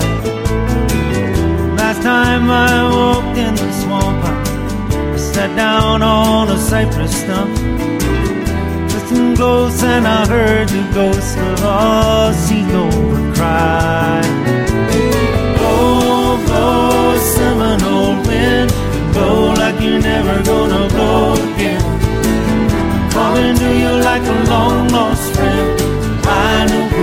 Last 1.78 2.02
time 2.02 2.50
I 2.50 2.74
walked 2.98 3.38
in 3.38 3.54
the 3.54 3.72
swamp, 3.82 4.24
I 5.14 5.18
sat 5.18 5.56
down 5.56 6.02
on 6.02 6.50
a 6.50 6.58
cypress 6.58 7.16
stump. 7.22 7.56
Listened 8.92 9.38
close 9.38 9.84
and 9.84 10.08
I 10.08 10.26
heard 10.28 10.70
the 10.70 10.84
ghost 10.92 11.38
of 11.38 11.60
a 11.64 12.34
seagull 12.34 13.36
cry. 13.36 14.37
Seminole 17.36 18.16
wind, 18.26 18.72
blow 19.14 19.54
like 19.54 19.80
you're 19.82 20.00
never 20.00 20.42
gonna 20.44 20.88
again. 21.48 21.84
Calling 23.12 23.56
to 23.56 23.70
you 23.82 23.92
like 24.10 24.24
a 24.24 24.38
long 24.50 24.88
lost 24.90 25.34
friend. 25.36 25.82
I 26.26 26.66
know 26.70 26.97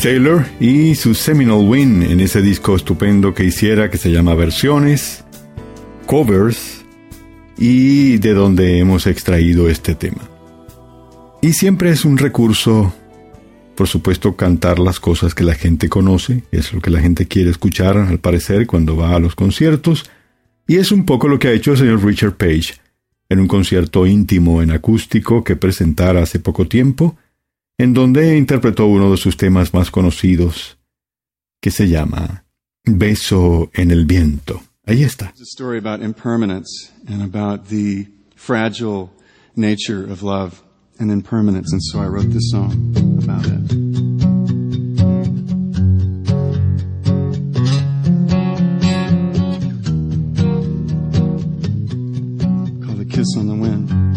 Taylor 0.00 0.46
y 0.60 0.94
su 0.94 1.14
Seminole 1.14 1.66
Win 1.66 2.02
en 2.02 2.20
ese 2.20 2.40
disco 2.40 2.76
estupendo 2.76 3.34
que 3.34 3.44
hiciera 3.44 3.90
que 3.90 3.98
se 3.98 4.10
llama 4.10 4.34
Versiones, 4.34 5.24
Covers 6.06 6.84
y 7.56 8.18
de 8.18 8.32
donde 8.32 8.78
hemos 8.78 9.06
extraído 9.06 9.68
este 9.68 9.94
tema. 9.94 10.28
Y 11.42 11.52
siempre 11.52 11.90
es 11.90 12.04
un 12.04 12.16
recurso, 12.16 12.94
por 13.74 13.88
supuesto, 13.88 14.36
cantar 14.36 14.78
las 14.78 15.00
cosas 15.00 15.34
que 15.34 15.44
la 15.44 15.54
gente 15.54 15.88
conoce, 15.88 16.44
es 16.52 16.72
lo 16.72 16.80
que 16.80 16.90
la 16.90 17.00
gente 17.00 17.26
quiere 17.26 17.50
escuchar 17.50 17.96
al 17.96 18.18
parecer 18.18 18.66
cuando 18.66 18.96
va 18.96 19.16
a 19.16 19.20
los 19.20 19.34
conciertos, 19.34 20.08
y 20.66 20.76
es 20.76 20.92
un 20.92 21.04
poco 21.04 21.28
lo 21.28 21.38
que 21.38 21.48
ha 21.48 21.52
hecho 21.52 21.72
el 21.72 21.78
señor 21.78 22.04
Richard 22.04 22.36
Page 22.36 22.74
en 23.28 23.40
un 23.40 23.48
concierto 23.48 24.06
íntimo 24.06 24.62
en 24.62 24.70
acústico 24.70 25.42
que 25.42 25.56
presentara 25.56 26.22
hace 26.22 26.38
poco 26.38 26.66
tiempo, 26.66 27.16
en 27.78 27.94
donde 27.94 28.36
interpretó 28.36 28.86
uno 28.86 29.10
de 29.12 29.16
sus 29.16 29.36
temas 29.36 29.72
más 29.72 29.90
conocidos, 29.90 30.78
que 31.62 31.70
se 31.70 31.88
llama 31.88 32.44
Beso 32.84 33.70
en 33.72 33.92
el 33.92 34.04
viento. 34.04 34.60
Ahí 34.84 35.04
está. 35.04 35.26
It's 35.30 35.40
a 35.40 35.44
story 35.44 35.78
about 35.78 36.02
impermanence 36.02 36.90
and 37.06 37.22
about 37.22 37.68
the 37.68 38.08
fragile 38.34 39.10
nature 39.54 40.02
of 40.10 40.22
love 40.22 40.62
and 40.98 41.10
impermanence, 41.10 41.72
and 41.72 41.80
so 41.82 42.00
I 42.00 42.06
wrote 42.06 42.32
this 42.32 42.50
song 42.50 42.94
about 43.22 43.46
it. 43.46 43.68
Called 52.84 53.00
A 53.00 53.04
Kiss 53.04 53.36
on 53.36 53.46
the 53.46 53.54
Wind. 53.54 54.07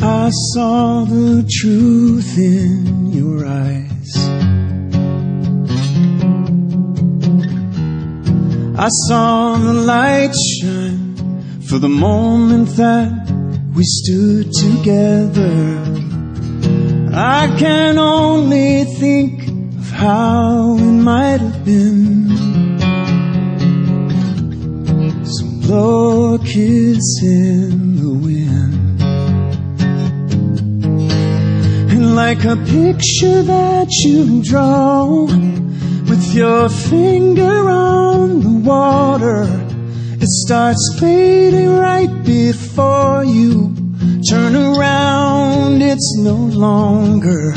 I 0.00 0.30
saw 0.52 1.04
the 1.04 1.44
truth 1.50 2.38
in 2.38 3.12
your 3.12 3.46
eyes. 3.46 4.28
I 8.78 8.88
saw 9.08 9.56
the 9.56 9.72
light 9.72 10.34
shine 10.34 11.60
for 11.68 11.78
the 11.78 11.88
moment 11.88 12.68
that 12.76 13.10
we 13.74 13.82
stood 13.82 14.52
together. 14.52 15.82
I 17.12 17.52
can 17.58 17.98
only 17.98 18.84
think 18.84 19.48
of 19.78 19.90
how 19.90 20.76
it 20.78 21.02
might 21.10 21.40
have 21.40 21.64
been. 21.64 22.28
Some 25.24 25.60
blow 25.60 26.38
kiss 26.38 27.20
in 27.22 27.96
the 27.96 28.10
wind. 28.10 28.57
Like 32.24 32.44
a 32.44 32.56
picture 32.56 33.42
that 33.44 33.88
you 34.02 34.42
draw 34.42 35.04
with 36.10 36.34
your 36.34 36.68
finger 36.68 37.70
on 37.70 38.40
the 38.40 38.68
water, 38.68 39.44
it 40.20 40.28
starts 40.28 40.98
fading 40.98 41.76
right 41.76 42.12
before 42.24 43.22
you 43.24 43.72
turn 44.28 44.56
around. 44.56 45.80
It's 45.80 46.10
no 46.18 46.34
longer. 46.34 47.54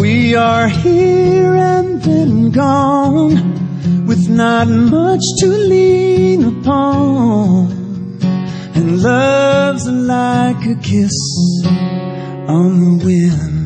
We 0.00 0.36
are 0.36 0.68
here 0.68 1.54
and 1.54 2.00
then 2.02 2.52
gone 2.52 3.34
with 4.06 4.28
not 4.28 4.68
much 4.68 5.24
to 5.40 5.48
lean 5.48 6.40
upon. 6.54 7.72
And 8.76 9.02
love's 9.02 9.88
like 9.88 10.62
a 10.66 10.76
kiss 10.76 11.18
on 12.46 12.70
the 12.84 13.04
wind. 13.04 13.61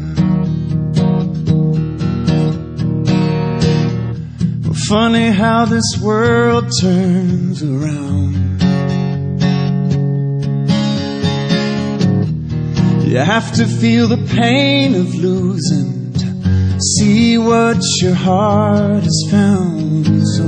Funny 4.89 5.31
how 5.31 5.65
this 5.65 5.99
world 6.01 6.71
turns 6.81 7.61
around. 7.61 8.61
You 13.03 13.19
have 13.19 13.53
to 13.55 13.67
feel 13.67 14.07
the 14.07 14.25
pain 14.37 14.95
of 14.95 15.13
losing 15.13 16.13
to 16.13 16.81
see 16.81 17.37
what 17.37 17.83
your 18.01 18.15
heart 18.15 19.03
has 19.03 19.27
found. 19.29 20.07
So 20.37 20.45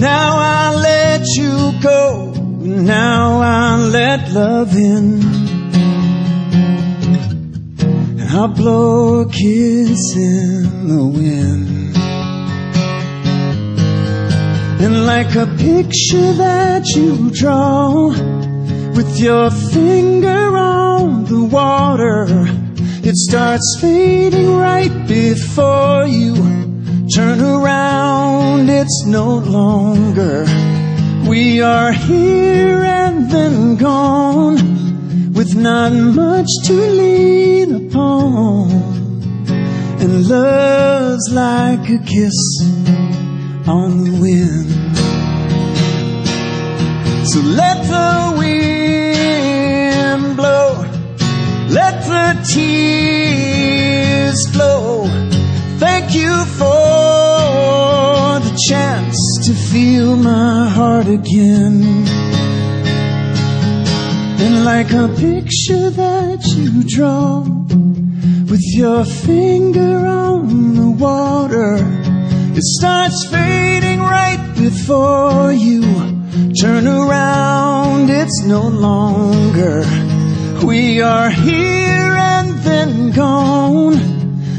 now 0.00 0.36
I 0.36 0.74
let 0.74 1.26
you 1.36 1.72
go. 1.80 2.34
Now 2.60 3.40
I 3.40 3.78
let 3.78 4.32
love 4.32 4.76
in. 4.76 5.22
And 8.20 8.28
I'll 8.28 8.48
blow 8.48 9.20
a 9.20 9.30
kiss 9.30 10.14
in 10.14 10.88
the 10.88 11.06
wind. 11.06 11.73
And 14.82 15.06
like 15.06 15.34
a 15.34 15.46
picture 15.56 16.32
that 16.34 16.88
you 16.88 17.30
draw 17.30 18.08
with 18.96 19.18
your 19.18 19.50
finger 19.50 20.56
on 20.56 21.24
the 21.24 21.44
water, 21.44 22.26
it 23.02 23.16
starts 23.16 23.78
fading 23.80 24.56
right 24.56 24.92
before 25.06 26.06
you 26.06 26.34
turn 27.14 27.40
around. 27.40 28.68
It's 28.68 29.04
no 29.06 29.38
longer. 29.38 30.44
We 31.28 31.62
are 31.62 31.92
here 31.92 32.84
and 32.84 33.30
then 33.30 33.76
gone 33.76 35.32
with 35.32 35.54
not 35.54 35.92
much 35.92 36.48
to 36.64 36.72
lean 36.72 37.88
upon. 37.88 38.70
And 40.00 40.28
love's 40.28 41.30
like 41.32 41.88
a 41.88 41.98
kiss 41.98 42.34
on 43.66 44.04
the 44.04 44.12
wind. 44.20 44.68
So 47.26 47.40
let 47.40 47.82
the 47.88 48.34
wind 48.38 50.36
blow, 50.36 50.84
let 51.70 52.04
the 52.04 52.36
tears 52.52 54.46
flow. 54.52 55.06
Thank 55.78 56.14
you 56.14 56.44
for 56.60 58.38
the 58.46 58.54
chance 58.68 59.18
to 59.46 59.54
feel 59.54 60.16
my 60.16 60.68
heart 60.68 61.08
again. 61.08 62.04
And 64.44 64.64
like 64.64 64.92
a 64.92 65.08
picture 65.08 65.88
that 65.88 66.44
you 66.54 66.82
draw 66.84 67.40
with 68.50 68.64
your 68.74 69.04
finger 69.04 70.06
on 70.06 70.74
the 70.74 70.90
water. 70.90 72.03
It 72.56 72.62
starts 72.62 73.26
fading 73.26 73.98
right 73.98 74.54
before 74.56 75.50
you 75.50 75.82
turn 76.54 76.86
around. 76.86 78.10
It's 78.10 78.44
no 78.44 78.68
longer. 78.68 79.82
We 80.64 81.02
are 81.02 81.30
here 81.30 82.12
and 82.30 82.50
then 82.62 83.10
gone 83.10 83.98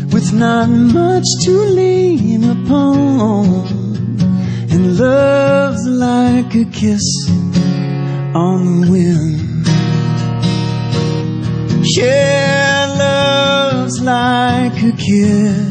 with 0.10 0.34
not 0.34 0.68
much 0.68 1.24
to 1.46 1.52
lean 1.52 2.44
upon. 2.44 3.66
And 4.72 4.98
love's 5.00 5.88
like 5.88 6.54
a 6.54 6.66
kiss 6.66 7.08
on 8.36 8.82
the 8.82 8.92
wind. 8.92 9.68
Yeah, 11.96 12.94
love's 13.00 14.02
like 14.02 14.84
a 14.84 14.92
kiss 14.98 15.65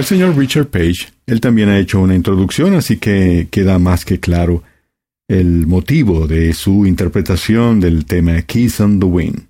El 0.00 0.06
señor 0.06 0.34
Richard 0.34 0.68
Page, 0.68 1.12
él 1.26 1.42
también 1.42 1.68
ha 1.68 1.78
hecho 1.78 2.00
una 2.00 2.14
introducción, 2.14 2.72
así 2.72 2.96
que 2.96 3.48
queda 3.50 3.78
más 3.78 4.06
que 4.06 4.18
claro 4.18 4.62
el 5.28 5.66
motivo 5.66 6.26
de 6.26 6.54
su 6.54 6.86
interpretación 6.86 7.80
del 7.80 8.06
tema 8.06 8.40
Kiss 8.40 8.80
on 8.80 8.98
the 8.98 9.04
Wind. 9.04 9.42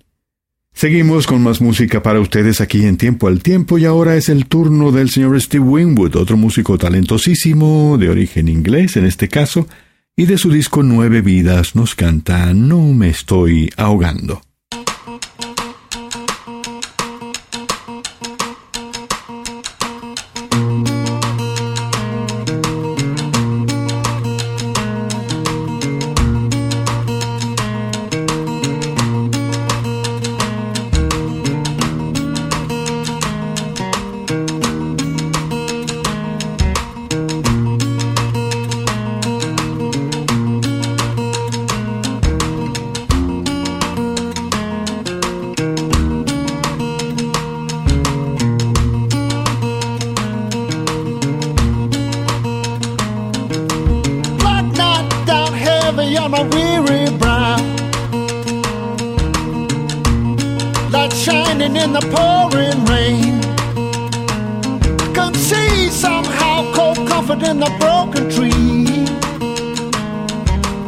Seguimos 0.73 1.25
con 1.25 1.41
más 1.41 1.61
música 1.61 2.03
para 2.03 2.19
ustedes 2.19 2.59
aquí 2.59 2.85
en 2.85 2.97
Tiempo 2.97 3.29
al 3.29 3.41
Tiempo 3.41 3.77
y 3.77 3.85
ahora 3.85 4.17
es 4.17 4.27
el 4.27 4.45
turno 4.45 4.91
del 4.91 5.09
señor 5.09 5.39
Steve 5.39 5.63
Winwood, 5.63 6.17
otro 6.17 6.35
músico 6.35 6.77
talentosísimo, 6.77 7.97
de 7.97 8.09
origen 8.09 8.49
inglés 8.49 8.97
en 8.97 9.05
este 9.05 9.29
caso, 9.29 9.69
y 10.17 10.25
de 10.25 10.37
su 10.37 10.51
disco 10.51 10.83
Nueve 10.83 11.21
Vidas 11.21 11.77
nos 11.77 11.95
canta 11.95 12.53
No 12.53 12.91
me 12.91 13.07
estoy 13.07 13.71
ahogando. 13.77 14.41
Shining 61.71 61.83
in 61.83 61.93
the 61.93 62.01
pouring 62.01 62.85
rain. 62.85 63.41
Can 65.13 65.33
see 65.33 65.89
somehow 65.89 66.71
cold 66.73 66.97
comfort 67.07 67.43
in 67.43 67.59
the 67.59 67.69
broken 67.79 68.29
tree. 68.29 69.05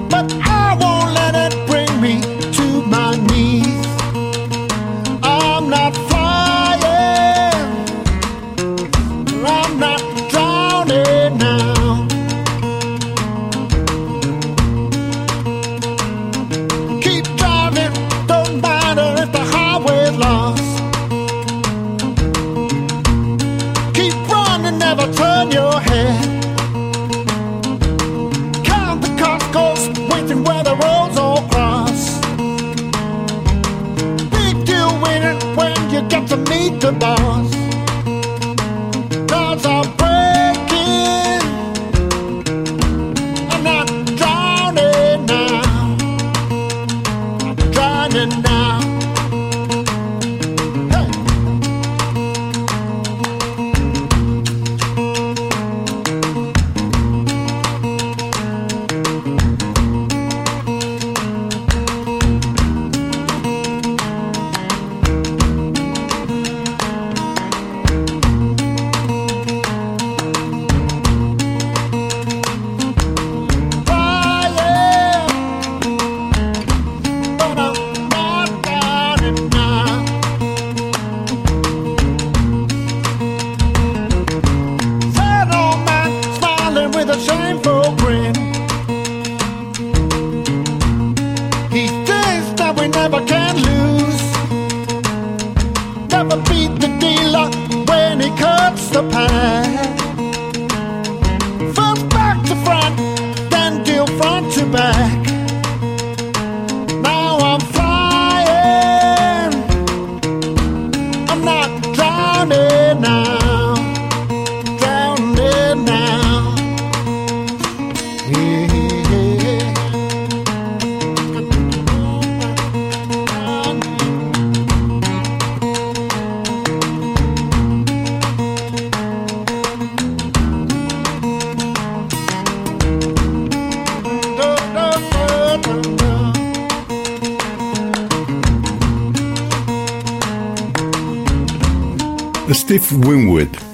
But 0.09 0.31
I 0.45 0.52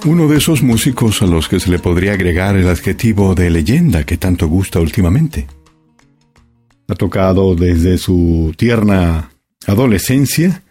uno 0.06 0.28
de 0.28 0.38
esos 0.38 0.64
músicos 0.64 1.22
a 1.22 1.26
los 1.26 1.50
que 1.50 1.60
se 1.60 1.70
le 1.70 1.80
podría 1.80 2.14
agregar 2.14 2.56
el 2.56 2.70
adjetivo 2.70 3.36
de 3.36 3.50
leyenda 3.50 4.06
que 4.06 4.18
tanto 4.18 4.47
gusta 4.47 4.80
últimamente. 4.80 5.47
Ha 6.88 6.95
tocado 6.95 7.56
desde 7.56 7.97
su 7.97 8.54
tierna 8.58 9.30
adolescencia 9.68 10.64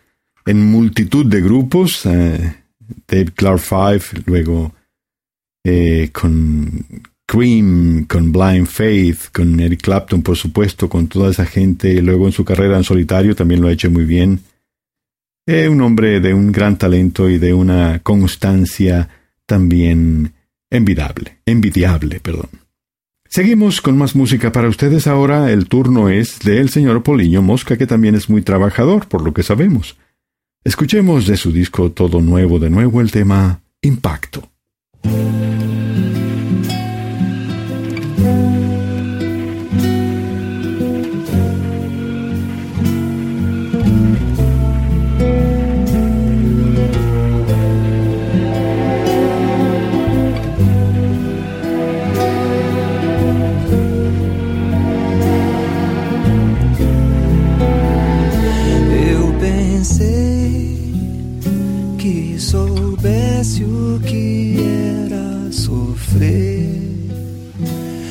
en 0.46 0.70
multitud 0.70 1.26
de 1.26 1.40
grupos, 1.40 2.06
eh, 2.06 2.54
Dave 3.06 3.32
Clark 3.34 3.60
Five, 3.60 4.22
luego 4.26 4.72
eh, 5.62 6.08
con 6.12 6.86
Cream, 7.26 8.06
con 8.06 8.32
Blind 8.32 8.66
Faith, 8.66 9.30
con 9.32 9.60
Eric 9.60 9.82
Clapton, 9.82 10.22
por 10.22 10.36
supuesto, 10.36 10.88
con 10.88 11.06
toda 11.06 11.30
esa 11.30 11.44
gente, 11.44 12.00
luego 12.00 12.26
en 12.26 12.32
su 12.32 12.44
carrera 12.44 12.78
en 12.78 12.84
solitario 12.84 13.36
también 13.36 13.60
lo 13.60 13.68
ha 13.68 13.72
hecho 13.72 13.90
muy 13.90 14.04
bien. 14.04 14.40
Eh, 15.46 15.68
un 15.68 15.80
hombre 15.80 16.20
de 16.20 16.34
un 16.34 16.50
gran 16.52 16.76
talento 16.76 17.28
y 17.28 17.38
de 17.38 17.54
una 17.54 18.00
constancia 18.00 19.08
también 19.48 20.34
envidiable, 20.70 21.38
envidiable, 21.46 22.20
perdón. 22.20 22.50
Seguimos 23.28 23.80
con 23.80 23.98
más 23.98 24.14
música 24.14 24.52
para 24.52 24.68
ustedes 24.68 25.06
ahora. 25.06 25.50
El 25.50 25.68
turno 25.68 26.08
es 26.08 26.38
del 26.40 26.68
señor 26.68 27.02
Poliño 27.02 27.42
Mosca, 27.42 27.76
que 27.76 27.86
también 27.86 28.14
es 28.14 28.30
muy 28.30 28.42
trabajador, 28.42 29.08
por 29.08 29.22
lo 29.22 29.34
que 29.34 29.42
sabemos. 29.42 29.96
Escuchemos 30.64 31.26
de 31.26 31.36
su 31.36 31.50
disco 31.50 31.90
todo 31.90 32.20
nuevo 32.20 32.58
de 32.58 32.70
nuevo 32.70 33.00
el 33.00 33.10
tema 33.10 33.60
Impacto. 33.82 34.48
Pensei 59.88 60.76
que 61.98 62.36
soubesse 62.38 63.64
o 63.64 63.98
que 64.04 64.56
era 64.60 65.50
sofrer. 65.50 66.68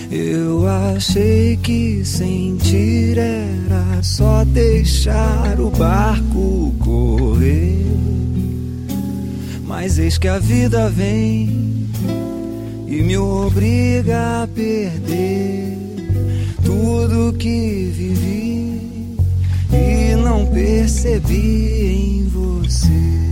Eu 0.10 0.68
achei 0.68 1.56
que 1.58 2.04
sentir 2.04 3.18
era 3.20 4.02
só 4.02 4.44
deixar 4.46 5.60
o 5.60 5.70
barco 5.70 6.74
correr. 6.80 7.86
Mas 9.66 10.00
eis 10.00 10.18
que 10.18 10.28
a 10.28 10.40
vida 10.40 10.90
vem 10.90 11.88
e 12.88 13.04
me 13.04 13.18
obriga 13.18 14.44
a 14.44 14.48
perder 14.48 15.78
tudo 16.64 17.38
que 17.38 17.92
vivi 17.94 18.47
não 20.38 20.46
percebi 20.46 22.20
em 22.20 22.28
você 22.28 23.27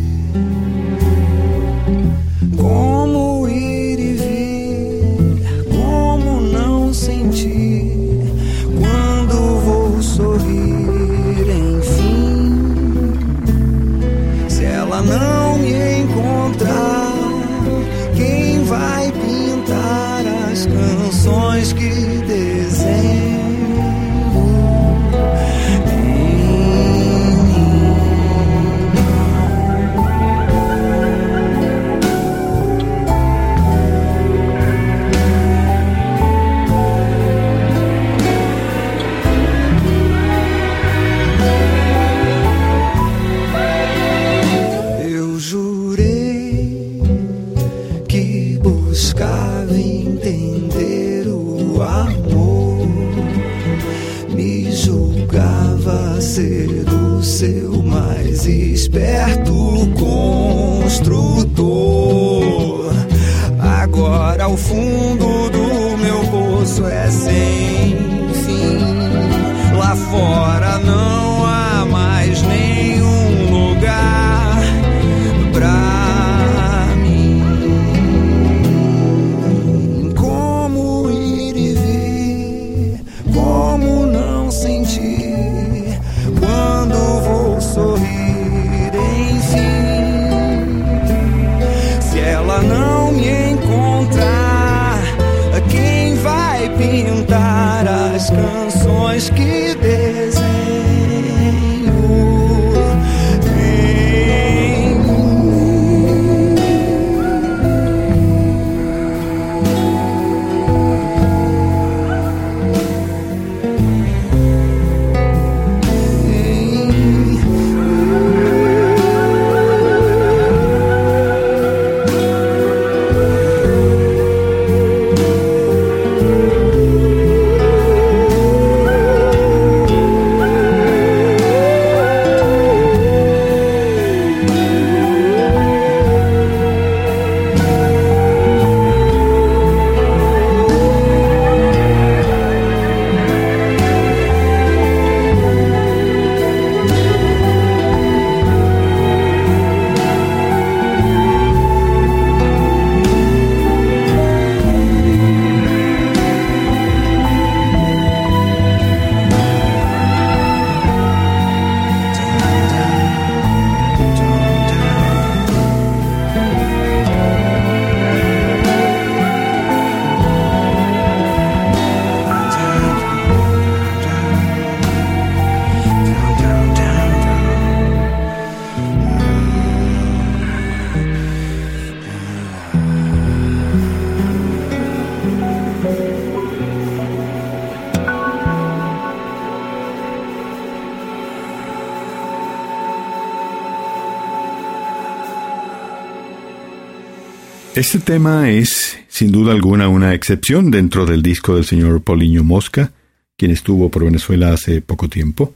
Este 197.76 198.00
tema 198.00 198.50
es, 198.50 198.98
sin 199.10 199.34
duda 199.34 199.52
alguna, 199.52 199.90
una 199.90 200.14
excepción 200.14 200.72
dentro 200.72 201.06
del 201.06 201.22
disco 201.22 201.56
del 201.56 201.66
señor 201.66 202.02
Paulinho 202.02 202.42
Mosca, 202.42 202.94
quien 203.36 203.52
estuvo 203.52 203.92
por 203.92 204.06
Venezuela 204.06 204.54
hace 204.54 204.82
poco 204.82 205.10
tiempo, 205.10 205.54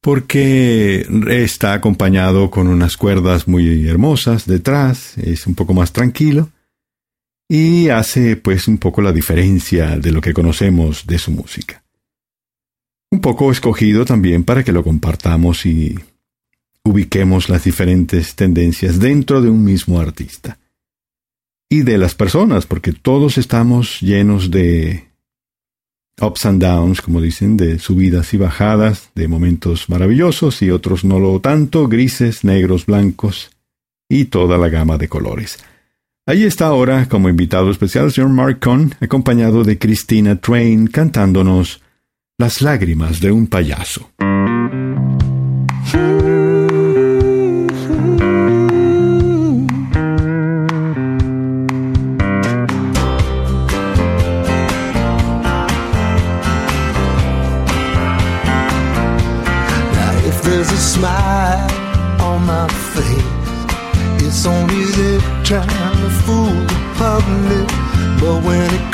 porque 0.00 1.06
está 1.28 1.74
acompañado 1.74 2.50
con 2.50 2.66
unas 2.66 2.96
cuerdas 2.96 3.46
muy 3.46 3.86
hermosas 3.86 4.46
detrás, 4.46 5.18
es 5.18 5.46
un 5.46 5.54
poco 5.54 5.74
más 5.74 5.92
tranquilo, 5.92 6.48
y 7.46 7.90
hace 7.90 8.36
pues 8.36 8.66
un 8.66 8.78
poco 8.78 9.02
la 9.02 9.12
diferencia 9.12 9.98
de 9.98 10.12
lo 10.12 10.22
que 10.22 10.32
conocemos 10.32 11.06
de 11.06 11.18
su 11.18 11.30
música. 11.30 11.84
Un 13.10 13.20
poco 13.20 13.52
escogido 13.52 14.06
también 14.06 14.44
para 14.44 14.64
que 14.64 14.72
lo 14.72 14.82
compartamos 14.82 15.66
y 15.66 15.94
ubiquemos 16.84 17.50
las 17.50 17.64
diferentes 17.64 18.34
tendencias 18.34 18.98
dentro 18.98 19.42
de 19.42 19.50
un 19.50 19.62
mismo 19.62 20.00
artista 20.00 20.58
y 21.68 21.82
de 21.82 21.98
las 21.98 22.14
personas, 22.14 22.66
porque 22.66 22.92
todos 22.92 23.38
estamos 23.38 24.00
llenos 24.00 24.50
de 24.50 25.08
ups 26.20 26.46
and 26.46 26.62
downs, 26.62 27.00
como 27.00 27.20
dicen, 27.20 27.56
de 27.56 27.78
subidas 27.78 28.32
y 28.34 28.36
bajadas, 28.36 29.10
de 29.14 29.28
momentos 29.28 29.88
maravillosos 29.88 30.62
y 30.62 30.70
otros 30.70 31.04
no 31.04 31.18
lo 31.18 31.40
tanto, 31.40 31.88
grises, 31.88 32.44
negros, 32.44 32.86
blancos 32.86 33.50
y 34.08 34.26
toda 34.26 34.58
la 34.58 34.68
gama 34.68 34.98
de 34.98 35.08
colores. 35.08 35.58
Ahí 36.26 36.44
está 36.44 36.66
ahora 36.66 37.06
como 37.08 37.28
invitado 37.28 37.70
especial 37.70 38.06
el 38.06 38.12
señor 38.12 38.56
acompañado 39.00 39.62
de 39.62 39.78
Christina 39.78 40.40
Train 40.40 40.86
cantándonos 40.86 41.82
Las 42.38 42.62
lágrimas 42.62 43.20
de 43.20 43.30
un 43.30 43.46
payaso. 43.46 44.10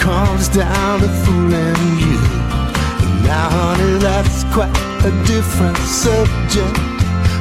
Comes 0.00 0.48
down 0.48 1.00
to 1.00 1.08
fooling 1.22 1.76
you, 2.00 2.20
now, 3.22 3.48
honey, 3.50 3.98
that's 3.98 4.44
quite 4.54 4.74
a 5.04 5.12
different 5.26 5.76
subject. 5.76 6.74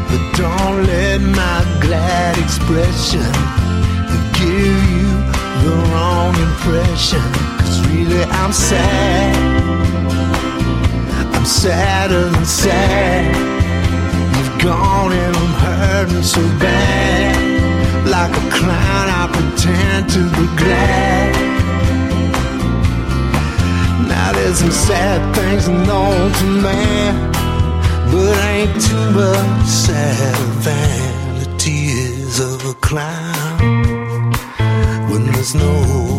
But 0.09 0.21
don't 0.35 0.83
let 0.85 1.21
my 1.21 1.59
glad 1.79 2.37
expression 2.37 3.31
give 4.37 4.79
you 4.93 5.09
the 5.63 5.73
wrong 5.89 6.35
impression. 6.35 7.23
Cause 7.59 7.79
really, 7.87 8.23
I'm 8.23 8.51
sad. 8.51 9.35
I'm 11.33 11.45
sadder 11.45 12.29
than 12.29 12.45
sad. 12.45 13.35
You've 14.35 14.61
gone 14.61 15.13
and 15.13 15.35
I'm 15.35 15.53
hurting 15.65 16.23
so 16.23 16.41
bad. 16.59 18.05
Like 18.05 18.31
a 18.31 18.45
clown, 18.51 19.07
I 19.21 19.29
pretend 19.31 20.09
to 20.11 20.21
be 20.37 20.45
glad. 20.61 21.48
Some 24.55 24.71
sad 24.71 25.35
things 25.35 25.67
known 25.67 26.31
to 26.31 26.45
man, 26.45 27.31
but 28.11 28.37
ain't 28.47 28.81
too 28.81 29.11
much 29.11 29.67
sadder 29.67 30.45
than 30.63 31.39
the 31.39 31.57
tears 31.57 32.39
of 32.39 32.65
a 32.65 32.73
clown 32.75 34.31
when 35.11 35.25
there's 35.31 35.53
no 35.53 36.18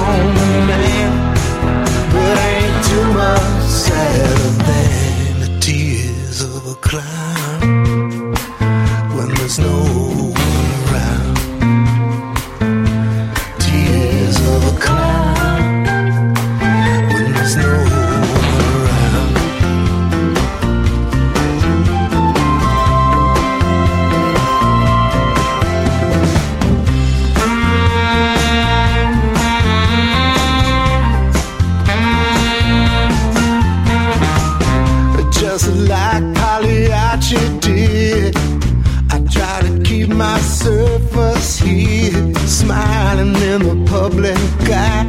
us 41.31 41.57
here 41.59 42.33
smiling 42.47 43.35
in 43.51 43.59
the 43.69 43.77
public 43.89 44.37
eye. 44.69 45.05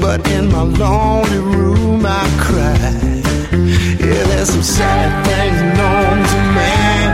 But 0.00 0.20
in 0.30 0.50
my 0.50 0.62
lonely 0.62 1.38
room 1.38 2.04
I 2.04 2.24
cry. 2.46 2.76
Yeah, 4.04 4.22
there's 4.30 4.50
some 4.50 4.62
sad 4.62 5.10
things 5.26 5.60
known 5.78 6.16
to 6.30 6.40
man, 6.58 7.10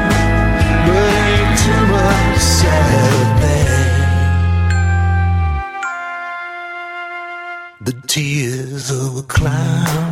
but 0.86 1.10
ain't 1.30 1.52
too 1.64 1.84
much 1.96 2.38
sad 2.60 3.26
thing. 3.42 3.84
The 7.88 7.94
tears 8.06 8.86
of 8.90 9.18
a 9.18 9.22
clown 9.22 10.05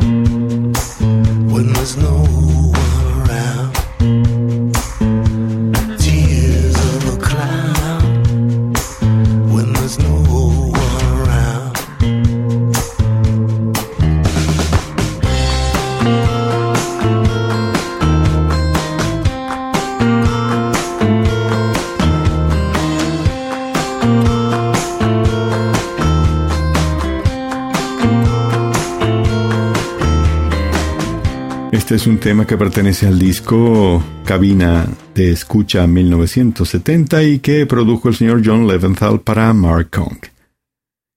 Un 32.07 32.19
tema 32.19 32.45
que 32.45 32.55
pertenece 32.55 33.07
al 33.07 33.17
disco 33.17 34.03
Cabina 34.25 34.87
de 35.15 35.31
Escucha 35.31 35.87
1970 35.87 37.23
y 37.23 37.39
que 37.39 37.65
produjo 37.65 38.09
el 38.09 38.15
señor 38.15 38.43
John 38.45 38.67
Leventhal 38.67 39.21
para 39.21 39.51
Mark 39.53 39.89
Kong. 39.89 40.17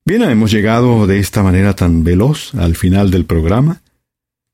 Bien, 0.06 0.22
hemos 0.22 0.50
llegado 0.50 1.06
de 1.06 1.18
esta 1.18 1.42
manera 1.42 1.76
tan 1.76 2.04
veloz 2.04 2.54
al 2.54 2.74
final 2.74 3.10
del 3.10 3.26
programa. 3.26 3.82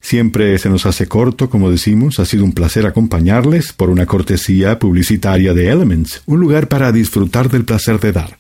Siempre 0.01 0.59
se 0.59 0.69
nos 0.69 0.87
hace 0.87 1.07
corto, 1.07 1.49
como 1.49 1.71
decimos, 1.71 2.19
ha 2.19 2.25
sido 2.25 2.45
un 2.45 2.53
placer 2.53 2.85
acompañarles 2.85 3.73
por 3.73 3.89
una 3.89 4.07
cortesía 4.07 4.81
publicitaria 4.81 5.55
de 5.55 5.69
Elements, 5.69 6.23
un 6.27 6.41
lugar 6.41 6.67
para 6.67 6.91
disfrutar 6.91 7.49
del 7.49 7.65
placer 7.65 8.01
de 8.01 8.11
dar. 8.11 8.39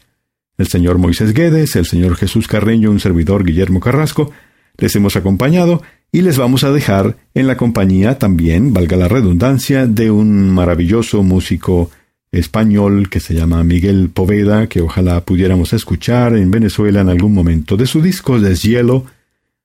El 0.59 0.66
señor 0.66 0.99
Moisés 0.99 1.32
Guedes, 1.32 1.76
el 1.76 1.86
señor 1.86 2.16
Jesús 2.16 2.49
Carreño, 2.49 2.90
un 2.90 2.99
servidor 2.99 3.45
Guillermo 3.45 3.78
Carrasco, 3.78 4.32
les 4.78 4.97
hemos 4.97 5.14
acompañado 5.14 5.82
y 6.15 6.23
les 6.23 6.39
vamos 6.39 6.62
a 6.62 6.71
dejar 6.71 7.17
en 7.35 7.49
la 7.49 7.57
compañía 7.57 8.21
también, 8.21 8.73
valga 8.73 8.97
la 8.97 9.09
redundancia, 9.09 9.89
de 9.89 10.12
un 10.12 10.49
maravilloso 10.49 11.25
músico 11.25 11.91
español 12.31 13.11
que 13.11 13.19
se 13.19 13.35
llama 13.35 13.65
Miguel 13.65 14.11
Poveda, 14.11 14.69
que 14.69 14.81
ojalá 14.81 15.23
pudiéramos 15.23 15.73
escuchar 15.73 16.37
en 16.37 16.53
Venezuela 16.53 17.01
en 17.01 17.09
algún 17.09 17.35
momento, 17.35 17.77
de 17.77 17.89
su 17.89 18.01
disco 18.01 18.39
Deshielo, 18.39 19.07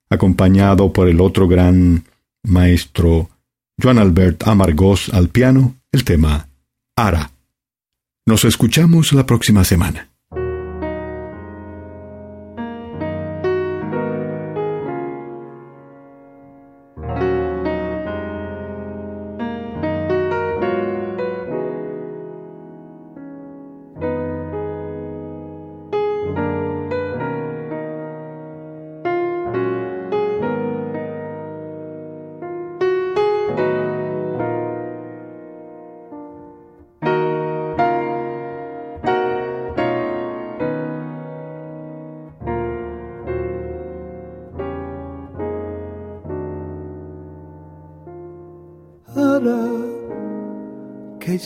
acompañado 0.10 0.92
por 0.92 1.08
el 1.08 1.22
otro 1.22 1.48
gran 1.48 2.04
maestro 2.42 3.30
Joan 3.80 4.00
Albert 4.00 4.48
Amargós 4.48 5.14
al 5.14 5.30
piano, 5.30 5.76
el 5.92 6.04
tema 6.04 6.50
Ara. 6.96 7.30
Nos 8.26 8.44
escuchamos 8.44 9.14
la 9.14 9.28
próxima 9.28 9.64
semana. 9.64 10.09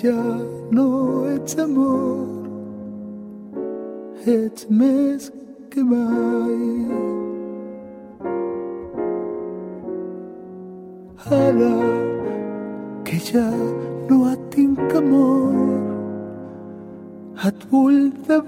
Ja 0.01 0.21
no 0.71 1.25
ets 1.29 1.55
amor, 1.61 2.25
ets 4.25 4.65
més 4.69 5.29
que 5.69 5.83
mai. 5.83 6.61
Ara 11.29 11.75
que 13.05 13.19
ja 13.27 13.45
no 14.09 14.17
et 14.31 14.47
tinc 14.55 14.97
amor, 14.97 15.61
et 17.45 17.67
vull 17.69 18.09
de 18.27 18.41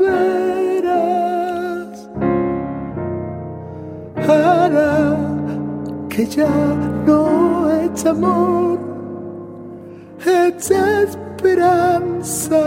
que 6.16 6.26
ja 6.32 6.50
no 7.06 7.22
ets 7.70 8.06
amor, 8.06 8.80
ets 10.26 10.72
esperança 10.72 11.24
esperanza. 11.46 12.66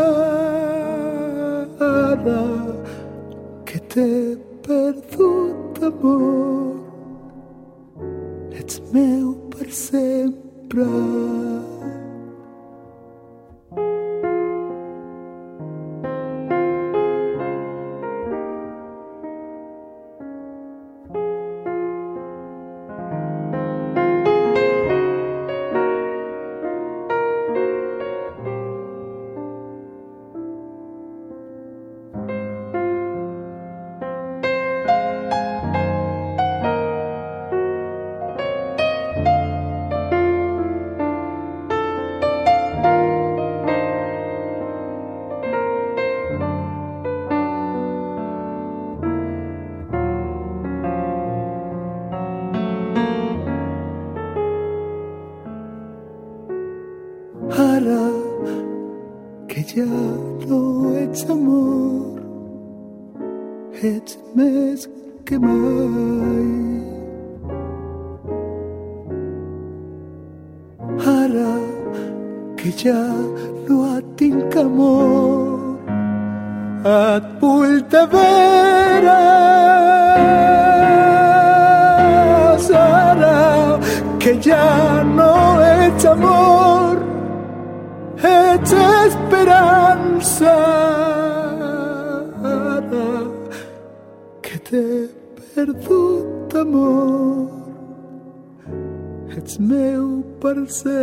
Dulce. 100.68 100.97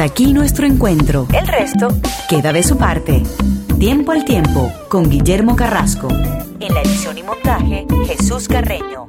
Hasta 0.00 0.12
aquí 0.14 0.32
nuestro 0.32 0.64
encuentro. 0.64 1.26
El 1.30 1.46
resto 1.46 1.88
queda 2.26 2.54
de 2.54 2.62
su 2.62 2.78
parte. 2.78 3.22
Tiempo 3.78 4.12
al 4.12 4.24
tiempo 4.24 4.72
con 4.88 5.10
Guillermo 5.10 5.54
Carrasco. 5.54 6.08
En 6.58 6.72
la 6.72 6.80
edición 6.80 7.18
y 7.18 7.22
montaje, 7.22 7.86
Jesús 8.06 8.48
Carreño. 8.48 9.04